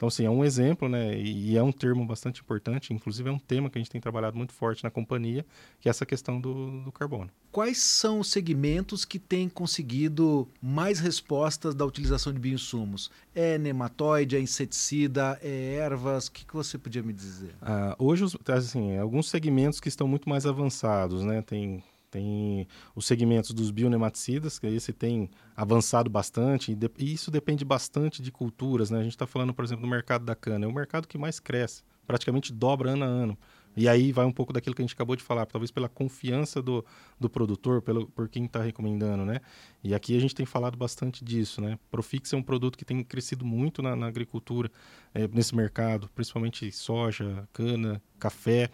[0.00, 1.14] Então, assim, é um exemplo, né?
[1.20, 4.34] E, é um termo bastante importante, inclusive é um tema que a gente tem trabalhado
[4.34, 5.44] muito forte na companhia,
[5.78, 7.28] que é essa questão do, do carbono.
[7.52, 13.10] Quais são os segmentos que têm conseguido mais respostas da utilização de bioinsumos?
[13.34, 16.28] É nematóide, é inseticida, é ervas?
[16.28, 17.54] O que, que você podia me dizer?
[17.60, 21.42] Ah, hoje, assim, alguns segmentos que estão muito mais avançados, né?
[21.42, 28.20] Tem tem os segmentos dos bionematicidas, que esse tem avançado bastante, e, isso depende bastante
[28.22, 28.90] de culturas.
[28.90, 28.98] Né?
[28.98, 30.66] A gente está falando, por exemplo, do mercado da cana.
[30.66, 33.38] É o mercado que mais cresce, praticamente dobra ano a ano.
[33.76, 36.60] E aí vai um pouco daquilo que a gente acabou de falar, talvez pela confiança
[36.60, 36.84] do,
[37.18, 39.40] do produtor, pelo, por quem está recomendando, né?
[39.82, 41.78] E aqui a gente tem falado bastante disso, né?
[41.90, 44.70] Profix é um produto que tem crescido muito na, na agricultura,
[45.14, 48.70] é, nesse mercado, principalmente soja, cana, café.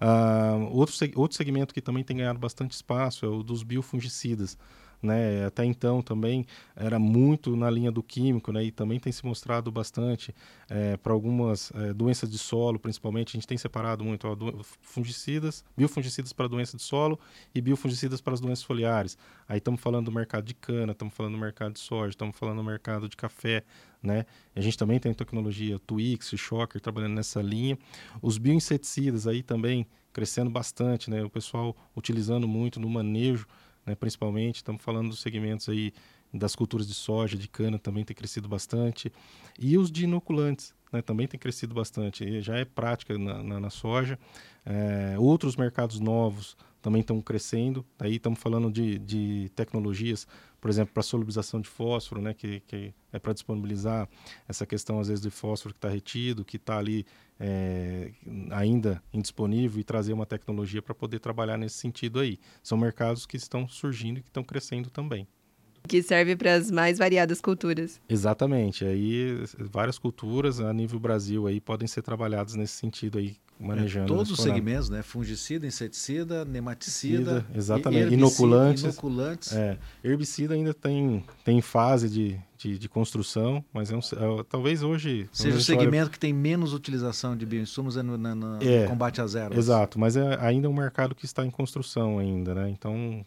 [0.00, 4.58] Uh, outro, outro segmento que também tem ganhado bastante espaço é o dos biofungicidas
[5.02, 5.46] né?
[5.46, 6.44] Até então também
[6.76, 8.64] era muito na linha do químico, né?
[8.64, 10.34] E também tem se mostrado bastante
[10.68, 13.30] é, para algumas é, doenças de solo, principalmente.
[13.30, 14.36] A gente tem separado muito ó,
[14.80, 17.18] fungicidas, biofungicidas para doenças de solo
[17.54, 19.16] e biofungicidas para as doenças foliares.
[19.48, 22.58] Aí estamos falando do mercado de cana, estamos falando do mercado de soja, estamos falando
[22.58, 23.64] do mercado de café,
[24.02, 24.24] né?
[24.54, 27.78] A gente também tem tecnologia Twix, Shocker trabalhando nessa linha.
[28.22, 31.22] Os bioinseticidas aí também crescendo bastante, né?
[31.22, 33.46] O pessoal utilizando muito no manejo
[33.90, 34.56] né, principalmente.
[34.56, 35.92] Estamos falando dos segmentos aí
[36.32, 39.12] das culturas de soja, de cana também tem crescido bastante.
[39.58, 42.24] E os de inoculantes né, também tem crescido bastante.
[42.24, 44.18] E já é prática na, na, na soja.
[44.64, 47.84] É, outros mercados novos também estão crescendo.
[47.98, 50.26] Aí estamos falando de, de tecnologias,
[50.60, 54.08] por exemplo, para solubilização de fósforo, né, que, que é para disponibilizar
[54.46, 57.06] essa questão, às vezes, de fósforo que está retido, que está ali
[57.38, 58.12] é,
[58.50, 62.38] ainda indisponível e trazer uma tecnologia para poder trabalhar nesse sentido aí.
[62.62, 65.26] São mercados que estão surgindo e que estão crescendo também.
[65.88, 68.00] Que serve para as mais variadas culturas.
[68.06, 68.84] Exatamente.
[68.84, 74.12] Aí várias culturas a nível Brasil aí podem ser trabalhadas nesse sentido aí, manejando.
[74.12, 75.02] É, todos os segmentos, né?
[75.02, 78.82] Fungicida, inseticida, nematicida, exatamente, inoculantes.
[78.82, 79.52] inoculantes.
[79.52, 84.82] É, herbicida ainda tem, tem fase de, de, de construção, mas é um, é, talvez
[84.82, 85.28] hoje...
[85.32, 86.10] Seja o segmento olha...
[86.10, 89.58] que tem menos utilização de bioinsumos é no, no, no é, combate às ervas.
[89.58, 92.70] Exato, mas é ainda um mercado que está em construção ainda, né?
[92.70, 93.24] Então,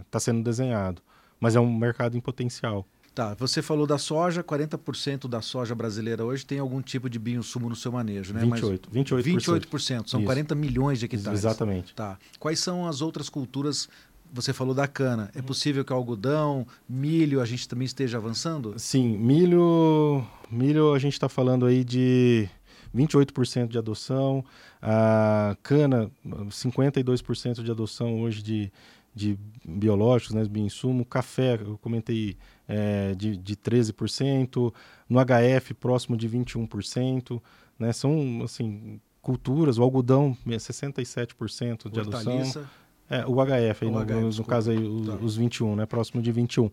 [0.00, 1.00] está é, sendo desenhado.
[1.38, 2.86] Mas é um mercado em potencial.
[3.14, 7.68] Tá, você falou da soja, 40% da soja brasileira hoje tem algum tipo de bioinsumo
[7.68, 8.40] no seu manejo, né?
[8.40, 9.68] 28, Mas 28%.
[9.68, 10.26] 28%, são Isso.
[10.26, 11.40] 40 milhões de hectares.
[11.40, 11.94] Exatamente.
[11.94, 12.18] Tá.
[12.38, 13.86] Quais são as outras culturas?
[14.32, 15.30] Você falou da cana.
[15.34, 18.74] É possível que o algodão, milho, a gente também esteja avançando?
[18.78, 22.48] Sim, milho, milho a gente está falando aí de
[22.96, 24.42] 28% de adoção,
[24.80, 28.72] a cana, 52% de adoção hoje de,
[29.14, 32.36] de biológicos, né, bioinsumo, café, eu comentei
[32.72, 34.72] é, de, de 13%,
[35.06, 37.40] no HF próximo de 21%,
[37.78, 42.66] né, são assim culturas, o algodão 67% de adoção.
[43.10, 45.16] É, o HF, aí, o no, HF, no, caso aí, os, tá.
[45.16, 46.70] os 21, né, próximo de 21.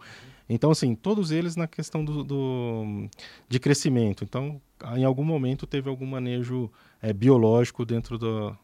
[0.48, 3.10] Então, assim, todos eles na questão do, do
[3.50, 4.24] de crescimento.
[4.24, 4.60] Então,
[4.96, 8.58] em algum momento teve algum manejo é, biológico dentro do,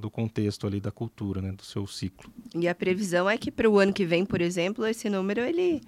[0.00, 2.28] do contexto ali da cultura, né, do seu ciclo.
[2.52, 5.80] E a previsão é que para o ano que vem, por exemplo, esse número ele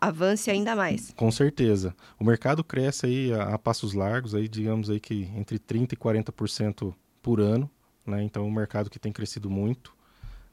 [0.00, 1.12] avance ainda mais.
[1.16, 1.94] Com certeza.
[2.18, 5.96] O mercado cresce aí a, a passos largos, aí digamos aí que entre 30 e
[5.96, 7.70] 40% por ano,
[8.06, 8.22] né?
[8.22, 9.94] Então, é um mercado que tem crescido muito.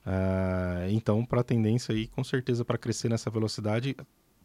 [0.05, 3.95] Uh, então, para a tendência aí, com certeza, para crescer nessa velocidade,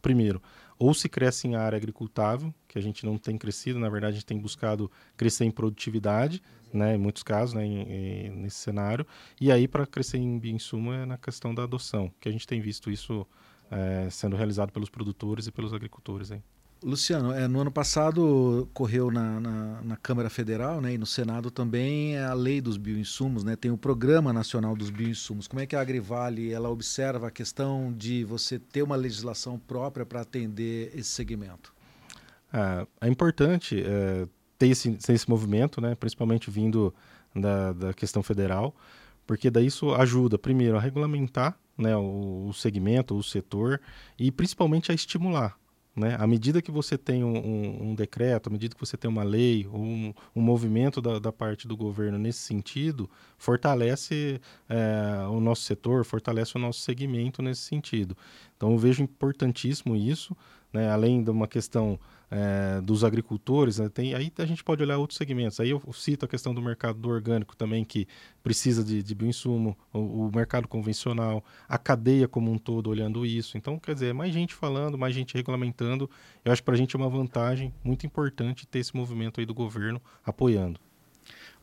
[0.01, 0.41] primeiro,
[0.77, 4.15] ou se cresce em área agricultável, que a gente não tem crescido, na verdade, a
[4.15, 9.07] gente tem buscado crescer em produtividade, né, em muitos casos, né, em, em, nesse cenário,
[9.39, 12.59] e aí para crescer em bioinsumo é na questão da adoção, que a gente tem
[12.59, 13.25] visto isso
[13.71, 16.31] é, sendo realizado pelos produtores e pelos agricultores.
[16.31, 16.43] Hein.
[16.83, 21.49] Luciano, é, no ano passado correu na, na, na, Câmara Federal né, e no Senado
[21.49, 25.47] também a lei dos bioinsumos, né, tem o Programa Nacional dos Bioinsumos.
[25.47, 30.05] Como é que a Agrivale ela observa a questão de você ter uma legislação própria
[30.05, 31.73] para atender esse segmento?
[32.53, 34.27] É, é importante é,
[34.59, 36.93] ter, esse, ter esse movimento, né, principalmente vindo
[37.35, 38.75] da, da questão federal,
[39.25, 43.81] porque daí isso ajuda, primeiro, a regulamentar né, o, o segmento, o setor
[44.17, 45.57] e principalmente a estimular
[45.95, 46.17] né?
[46.19, 49.23] À medida que você tem um, um, um, decreto, à medida que você tem uma
[49.23, 55.61] lei, um, um movimento da, da, parte do governo nesse sentido, fortalece é, o nosso
[55.61, 58.17] setor, fortalece o nosso segmento nesse sentido.
[58.57, 60.35] Então, eu vejo importantíssimo isso,
[60.73, 60.89] né?
[60.91, 61.97] além de uma questão
[62.29, 63.89] é, dos agricultores, né?
[63.89, 65.59] Tem, aí a gente pode olhar outros segmentos.
[65.59, 68.07] Aí eu cito a questão do mercado do orgânico também, que
[68.43, 73.57] precisa de, de bioinsumo, o, o, mercado convencional, a cadeia como um todo olhando isso.
[73.57, 76.09] Então, quer dizer, mais gente falando, mais gente regulamentando.
[76.43, 79.45] Eu acho que para a gente é uma vantagem muito importante ter esse movimento aí
[79.45, 80.79] do governo apoiando.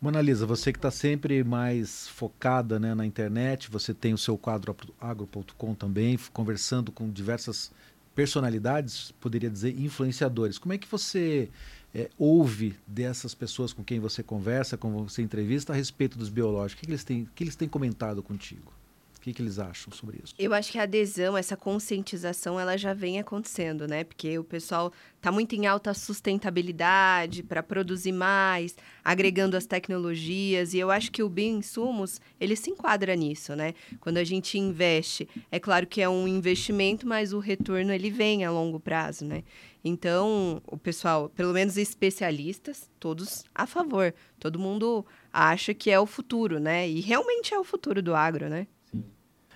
[0.01, 4.75] Monalisa, você que está sempre mais focada né, na internet, você tem o seu quadro
[5.01, 7.71] agro.com também, conversando com diversas
[8.15, 10.59] personalidades, poderia dizer influenciadores.
[10.59, 11.49] Como é que você
[11.95, 16.75] é, ouve dessas pessoas com quem você conversa, com você entrevista a respeito dos biológicos?
[16.75, 18.73] O que, que eles, têm, que eles têm comentado contigo?
[19.23, 20.35] O que, que, eles acham sobre isso?
[20.37, 24.03] Eu acho que a adesão, essa conscientização, ela já vem acontecendo, né?
[24.03, 30.75] Porque o pessoal está muito em alta sustentabilidade para produzir mais, agregando as tecnologias.
[30.75, 33.75] E eu acho que o Insumos, ele se enquadra nisso, né?
[34.01, 38.45] Quando a gente investe, é claro que é um investimento, mas o retorno ele vem
[38.45, 39.45] a longo prazo, né?
[39.85, 44.13] Então, o pessoal, pelo menos especialistas, todos a favor.
[44.41, 46.89] Todo mundo acha que é o futuro, né?
[46.89, 48.67] E realmente é o futuro do agro, né?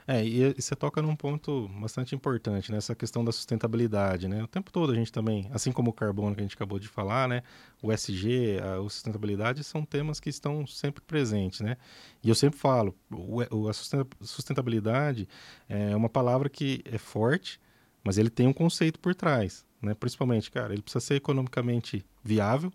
[0.08, 2.78] É, e, você toca num ponto bastante importante, né?
[2.78, 4.42] Essa questão da sustentabilidade, né?
[4.42, 6.86] O tempo todo a gente também, assim como o carbono que a gente acabou de
[6.86, 7.42] falar, né?
[7.82, 11.76] O SG, a, a sustentabilidade são temas que estão sempre presentes, né?
[12.22, 15.28] E eu sempre falo, o, a sustentabilidade
[15.68, 17.60] é uma palavra que é forte,
[18.04, 19.92] mas ele tem um conceito por trás, né?
[19.94, 22.72] Principalmente, cara, ele precisa ser economicamente viável,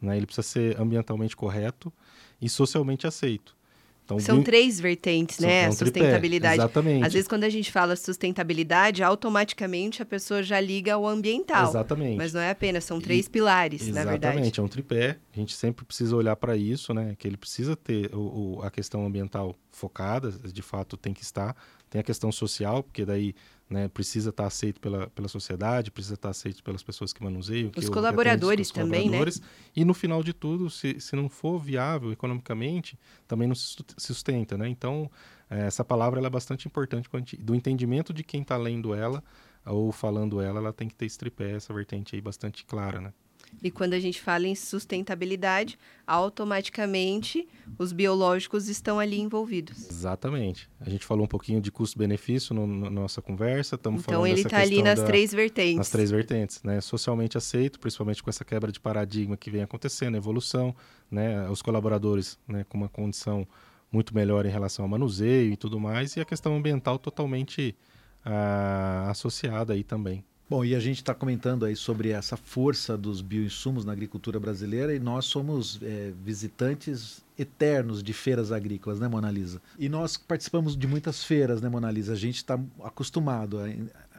[0.00, 0.16] né?
[0.16, 1.92] Ele precisa ser ambientalmente correto
[2.40, 3.56] e socialmente aceito.
[4.04, 5.66] Então, São três vertentes, né?
[5.66, 6.56] A sustentabilidade.
[6.56, 7.06] Tripé, exatamente.
[7.06, 11.70] Às vezes, quando a gente fala sustentabilidade, automaticamente a pessoa já liga ao ambiental.
[11.70, 12.16] Exatamente.
[12.18, 14.34] Mas não é apenas, são três e, pilares, exatamente, na verdade.
[14.34, 15.16] Exatamente, é um tripé.
[15.34, 17.16] A gente sempre precisa olhar para isso, né?
[17.18, 21.56] Que ele precisa ter o, o, a questão ambiental focada, de fato tem que estar.
[21.88, 23.34] Tem a questão social, porque daí
[23.68, 27.70] né, precisa estar aceito pela, pela sociedade, precisa estar aceito pelas pessoas que manuseiam.
[27.76, 29.18] Os que colaboradores os também, né?
[29.18, 29.40] colaboradores.
[29.40, 29.46] né?
[29.74, 34.58] E no final de tudo, se, se não for viável economicamente, também não se sustenta,
[34.58, 34.68] né?
[34.68, 35.10] Então,
[35.48, 39.22] é, essa palavra é bastante importante do entendimento de quem está lendo ela
[39.64, 43.12] ou falando ela, ela tem que ter esse tripé, essa vertente aí bastante clara, né?
[43.62, 49.88] E quando a gente fala em sustentabilidade, automaticamente os biológicos estão ali envolvidos.
[49.90, 50.68] Exatamente.
[50.80, 53.76] A gente falou um pouquinho de custo-benefício na no, nossa conversa.
[53.76, 55.76] Estamos então falando ele está ali nas da, três vertentes.
[55.76, 56.80] Nas três vertentes, né?
[56.80, 60.74] Socialmente aceito, principalmente com essa quebra de paradigma que vem acontecendo, a evolução,
[61.10, 61.48] né?
[61.48, 62.64] Os colaboradores, né?
[62.68, 63.46] Com uma condição
[63.90, 67.76] muito melhor em relação ao manuseio e tudo mais, e a questão ambiental totalmente
[68.24, 70.24] ah, associada aí também.
[70.48, 74.94] Bom, e a gente está comentando aí sobre essa força dos bioinsumos na agricultura brasileira
[74.94, 79.60] e nós somos é, visitantes eternos de feiras agrícolas, né, Mona Lisa?
[79.78, 82.12] E nós participamos de muitas feiras, né, Mona Lisa?
[82.12, 83.58] A gente está acostumado.
[83.58, 83.64] A,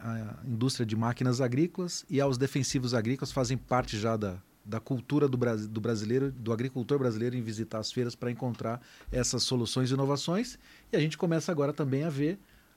[0.02, 5.28] a indústria de máquinas agrícolas e aos defensivos agrícolas fazem parte já da, da cultura
[5.28, 9.94] do, do brasileiro, do agricultor brasileiro em visitar as feiras para encontrar essas soluções e
[9.94, 10.58] inovações.
[10.92, 12.36] E a gente começa agora também a ver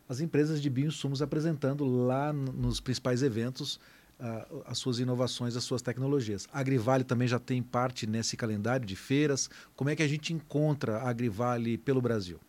[0.09, 3.79] as empresas de bioinsumos apresentando lá nos principais eventos
[4.19, 6.47] uh, as suas inovações, as suas tecnologias.
[6.51, 9.49] A Agrivale também já tem parte nesse calendário de feiras.
[9.75, 12.39] Como é que a gente encontra a Agrivale pelo Brasil?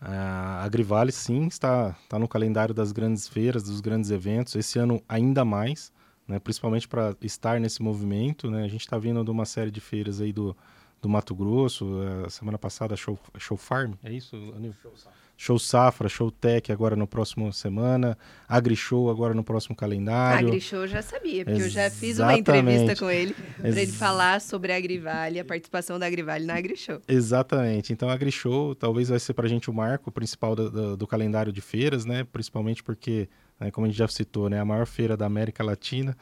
[0.00, 4.56] A Agrivale, sim, está, está no calendário das grandes feiras, dos grandes eventos.
[4.56, 5.92] Esse ano, ainda mais,
[6.26, 8.50] né, principalmente para estar nesse movimento.
[8.50, 8.64] Né?
[8.64, 10.56] A gente está vindo de uma série de feiras aí do,
[11.00, 14.36] do Mato Grosso, uh, semana passada Show, Show Farm, é isso?
[14.82, 14.92] Show
[15.36, 18.16] Show Safra, Show Tech agora no próximo semana,
[18.48, 20.48] AgriShow agora no próximo calendário.
[20.48, 21.62] AgriShow eu já sabia, porque Exatamente.
[21.62, 25.98] eu já fiz uma entrevista com ele para ele falar sobre a Agrivale, a participação
[25.98, 27.00] da Agrivale na AgriShow.
[27.06, 27.92] Exatamente.
[27.92, 31.06] Então a AgriShow talvez vai ser para a gente o marco principal do, do, do,
[31.06, 32.24] calendário de feiras, né?
[32.24, 33.28] Principalmente porque,
[33.60, 36.16] né, como a gente já citou, né, a maior feira da América Latina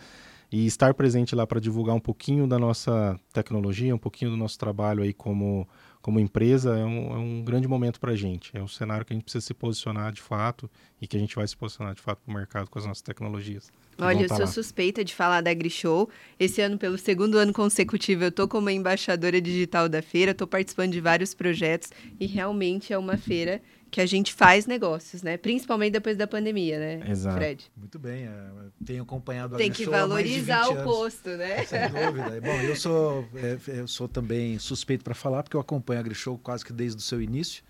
[0.50, 4.58] e estar presente lá para divulgar um pouquinho da nossa tecnologia, um pouquinho do nosso
[4.58, 5.68] trabalho aí como
[6.04, 8.54] como empresa é um, é um grande momento para a gente.
[8.54, 11.34] É um cenário que a gente precisa se posicionar de fato e que a gente
[11.34, 13.72] vai se posicionar de fato para o mercado com as nossas tecnologias.
[13.98, 14.50] Olha, eu tá sou lá.
[14.50, 16.10] suspeita de falar da AgriShow.
[16.38, 20.92] Esse ano, pelo segundo ano consecutivo, eu estou como embaixadora digital da feira, estou participando
[20.92, 21.88] de vários projetos
[22.20, 23.62] e realmente é uma feira
[23.94, 25.36] que a gente faz negócios, né?
[25.36, 27.36] Principalmente depois da pandemia, né, Exato.
[27.36, 27.70] Fred?
[27.76, 28.50] Muito bem, é,
[28.84, 31.62] tenho acompanhado a Tem que valorizar o posto, né?
[31.64, 32.40] Sem dúvida.
[32.40, 36.36] Bom, eu sou, é, eu sou também suspeito para falar, porque eu acompanho a AgriShow
[36.38, 37.62] quase que desde o seu início,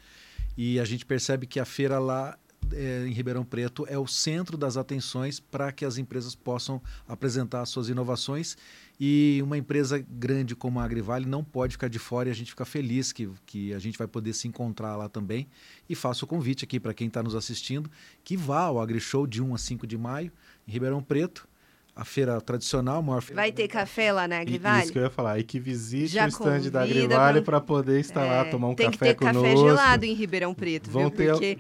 [0.57, 2.39] e a gente percebe que a feira lá
[2.73, 7.67] é, em Ribeirão Preto é o centro das atenções para que as empresas possam apresentar
[7.67, 8.57] suas inovações
[8.99, 12.51] e uma empresa grande como a Agrivale não pode ficar de fora e a gente
[12.51, 15.49] fica feliz que, que a gente vai poder se encontrar lá também.
[15.89, 17.91] E faço o convite aqui para quem está nos assistindo
[18.23, 20.33] que vá ao AgriShow de 1 a 5 de maio,
[20.67, 21.49] em Ribeirão Preto
[21.97, 23.41] a feira tradicional, a maior feira.
[23.41, 24.83] Vai ter café lá na Agrivale?
[24.83, 25.39] Isso que eu ia falar.
[25.39, 28.75] E que visite Já o stand da Agrivale para poder estar é, lá, tomar um
[28.75, 29.43] café conosco.
[29.43, 31.11] Tem que ter café gelado em Ribeirão Preto, vão viu?
[31.11, 31.59] Ter, Porque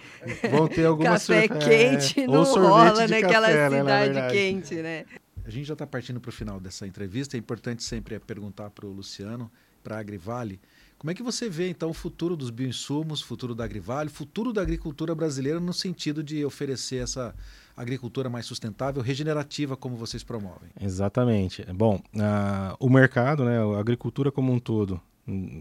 [0.50, 5.04] vão ter algumas café quente é, não rola naquela café, né, cidade né, quente, né?
[5.44, 7.36] A gente já está partindo para o final dessa entrevista.
[7.36, 9.50] É importante sempre perguntar para o Luciano,
[9.82, 10.60] para a Agrivale,
[11.04, 14.62] como é que você vê então o futuro dos bioinsumos, futuro da Agrivale, futuro da
[14.62, 17.34] agricultura brasileira no sentido de oferecer essa
[17.76, 20.70] agricultura mais sustentável, regenerativa, como vocês promovem?
[20.80, 21.62] Exatamente.
[21.74, 24.98] Bom, uh, o mercado, né, a agricultura como um todo,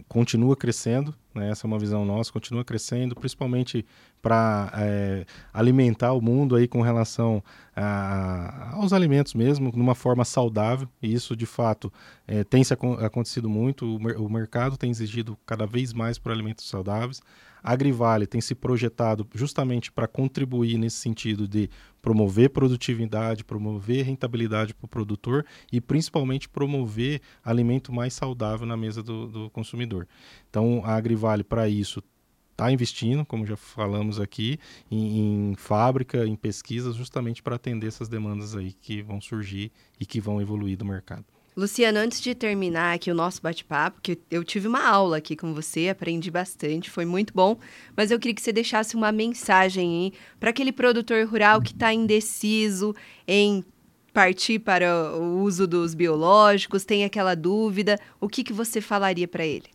[0.10, 1.50] continua crescendo, né?
[1.50, 3.86] essa é uma visão nossa, continua crescendo, principalmente
[4.22, 7.42] para é, alimentar o mundo aí com relação
[7.76, 11.92] a, aos alimentos mesmo, de uma forma saudável, e isso de fato
[12.28, 16.68] é, tem se acontecido muito, o, o mercado tem exigido cada vez mais por alimentos
[16.68, 17.22] saudáveis,
[17.64, 21.70] a Agrivale tem se projetado justamente para contribuir nesse sentido de
[22.04, 29.02] promover produtividade, promover rentabilidade para o produtor e principalmente promover alimento mais saudável na mesa
[29.02, 30.06] do, do consumidor.
[30.50, 32.04] Então, a Agrivale, para isso,
[32.52, 34.60] está investindo, como já falamos aqui,
[34.92, 40.06] em, em, fábrica, em pesquisas, justamente para atender essas demandas aí que vão surgir e
[40.06, 41.26] que vão evoluir do mercado.
[41.56, 45.54] Luciano, antes de terminar aqui o nosso bate-papo, que eu tive uma aula aqui com
[45.54, 47.58] você, aprendi bastante, foi muito bom,
[47.96, 52.96] mas eu queria que você deixasse uma mensagem para aquele produtor rural que está indeciso
[53.28, 53.64] em
[54.12, 59.46] partir para o uso dos biológicos, tem aquela dúvida, o que, que você falaria para
[59.46, 59.68] ele?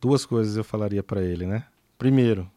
[0.00, 1.64] Duas coisas eu falaria para ele, né?
[1.96, 2.50] Primeiro,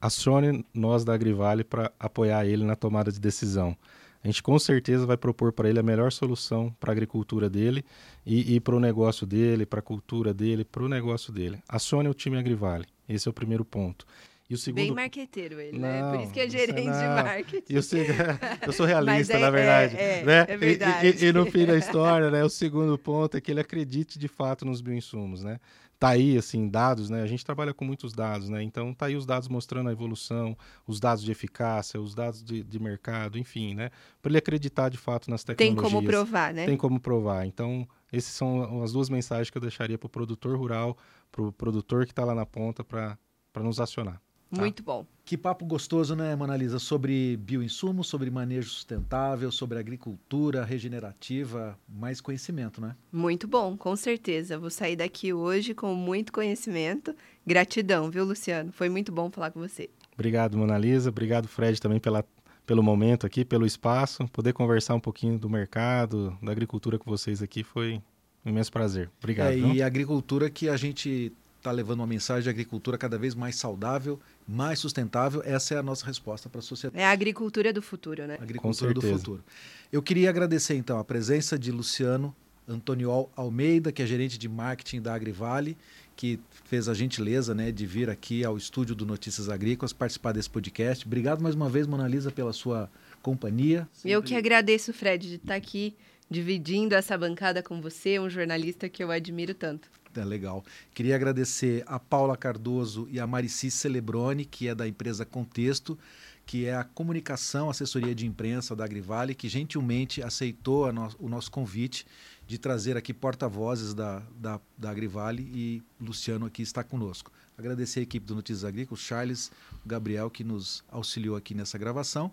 [0.00, 3.76] acione nós da Agrivale para apoiar ele na tomada de decisão
[4.22, 7.84] a gente com certeza vai propor para ele a melhor solução para a agricultura dele
[8.24, 11.58] e, e para o negócio dele, para a cultura dele, para o negócio dele.
[11.68, 12.86] Acione o time Agrivale.
[13.08, 14.06] Esse é o primeiro ponto.
[14.50, 14.82] E o segundo...
[14.82, 16.10] Bem marqueteiro ele, não, né?
[16.10, 16.98] Por isso que é gerente não.
[16.98, 17.72] de marketing.
[17.72, 18.04] Eu, sei,
[18.66, 19.96] eu sou realista, é, na verdade.
[19.96, 20.46] É, é, né?
[20.48, 21.06] é verdade.
[21.06, 24.18] E, e, e, no fim da história, né, o segundo ponto é que ele acredite
[24.18, 25.60] de fato nos bioinsumos, né?
[26.00, 27.20] tá aí assim dados, né?
[27.20, 28.62] A gente trabalha com muitos dados, né?
[28.62, 32.64] Então tá aí os dados mostrando a evolução, os dados de eficácia, os dados de,
[32.64, 33.90] de mercado, enfim, né?
[34.22, 35.82] Para ele acreditar de fato nas tecnologias.
[35.82, 36.64] Tem como provar, né?
[36.64, 37.46] Tem como provar.
[37.46, 40.96] Então essas são as duas mensagens que eu deixaria para o produtor rural,
[41.30, 43.18] para o produtor que está lá na ponta para
[43.58, 44.20] nos acionar.
[44.50, 44.60] Tá?
[44.60, 45.06] Muito bom.
[45.24, 46.80] Que papo gostoso, né, Monalisa?
[46.80, 52.96] Sobre bioinsumos, sobre manejo sustentável, sobre agricultura regenerativa, mais conhecimento, né?
[53.12, 54.58] Muito bom, com certeza.
[54.58, 57.14] Vou sair daqui hoje com muito conhecimento.
[57.46, 58.72] Gratidão, viu, Luciano?
[58.72, 59.88] Foi muito bom falar com você.
[60.14, 61.10] Obrigado, Monalisa.
[61.10, 62.24] Obrigado, Fred, também pela,
[62.66, 64.26] pelo momento aqui, pelo espaço.
[64.32, 68.02] Poder conversar um pouquinho do mercado, da agricultura com vocês aqui foi
[68.44, 69.10] um imenso prazer.
[69.18, 69.52] Obrigado.
[69.52, 73.34] É, e a agricultura que a gente está levando uma mensagem de agricultura cada vez
[73.34, 75.42] mais saudável, mais sustentável.
[75.44, 77.00] Essa é a nossa resposta para a sociedade.
[77.00, 78.38] É a agricultura do futuro, né?
[78.40, 79.44] Agricultura do futuro.
[79.92, 82.34] Eu queria agradecer, então, a presença de Luciano
[82.66, 85.76] Antoniol Almeida, que é gerente de marketing da Agrivale,
[86.16, 90.50] que fez a gentileza né, de vir aqui ao estúdio do Notícias Agrícolas participar desse
[90.50, 91.06] podcast.
[91.06, 92.90] Obrigado mais uma vez, Monalisa, pela sua
[93.22, 93.88] companhia.
[93.92, 94.10] Sempre...
[94.12, 95.94] Eu que agradeço, Fred, de estar aqui
[96.30, 99.90] dividindo essa bancada com você, um jornalista que eu admiro tanto.
[100.14, 100.64] É legal.
[100.92, 105.96] Queria agradecer a Paula Cardoso e a Marici Celebrone, que é da empresa Contexto,
[106.44, 111.48] que é a comunicação, assessoria de imprensa da Agrivale, que gentilmente aceitou no, o nosso
[111.48, 112.04] convite
[112.44, 117.30] de trazer aqui porta-vozes da, da, da Agrivale e Luciano aqui está conosco.
[117.56, 119.52] Agradecer a equipe do Notícias Agrícolas, Charles,
[119.86, 122.32] Gabriel, que nos auxiliou aqui nessa gravação,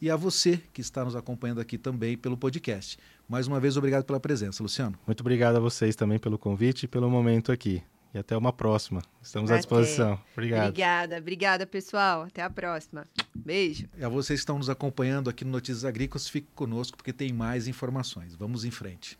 [0.00, 2.96] e a você que está nos acompanhando aqui também pelo podcast.
[3.28, 4.98] Mais uma vez, obrigado pela presença, Luciano.
[5.06, 7.82] Muito obrigado a vocês também pelo convite e pelo momento aqui.
[8.14, 9.02] E até uma próxima.
[9.20, 9.56] Estamos até.
[9.56, 10.18] à disposição.
[10.32, 10.68] Obrigado.
[10.68, 12.22] Obrigada, obrigada, pessoal.
[12.22, 13.06] Até a próxima.
[13.34, 13.86] Beijo.
[13.98, 17.30] E a vocês que estão nos acompanhando aqui no Notícias Agrícolas, fique conosco porque tem
[17.30, 18.34] mais informações.
[18.34, 19.18] Vamos em frente.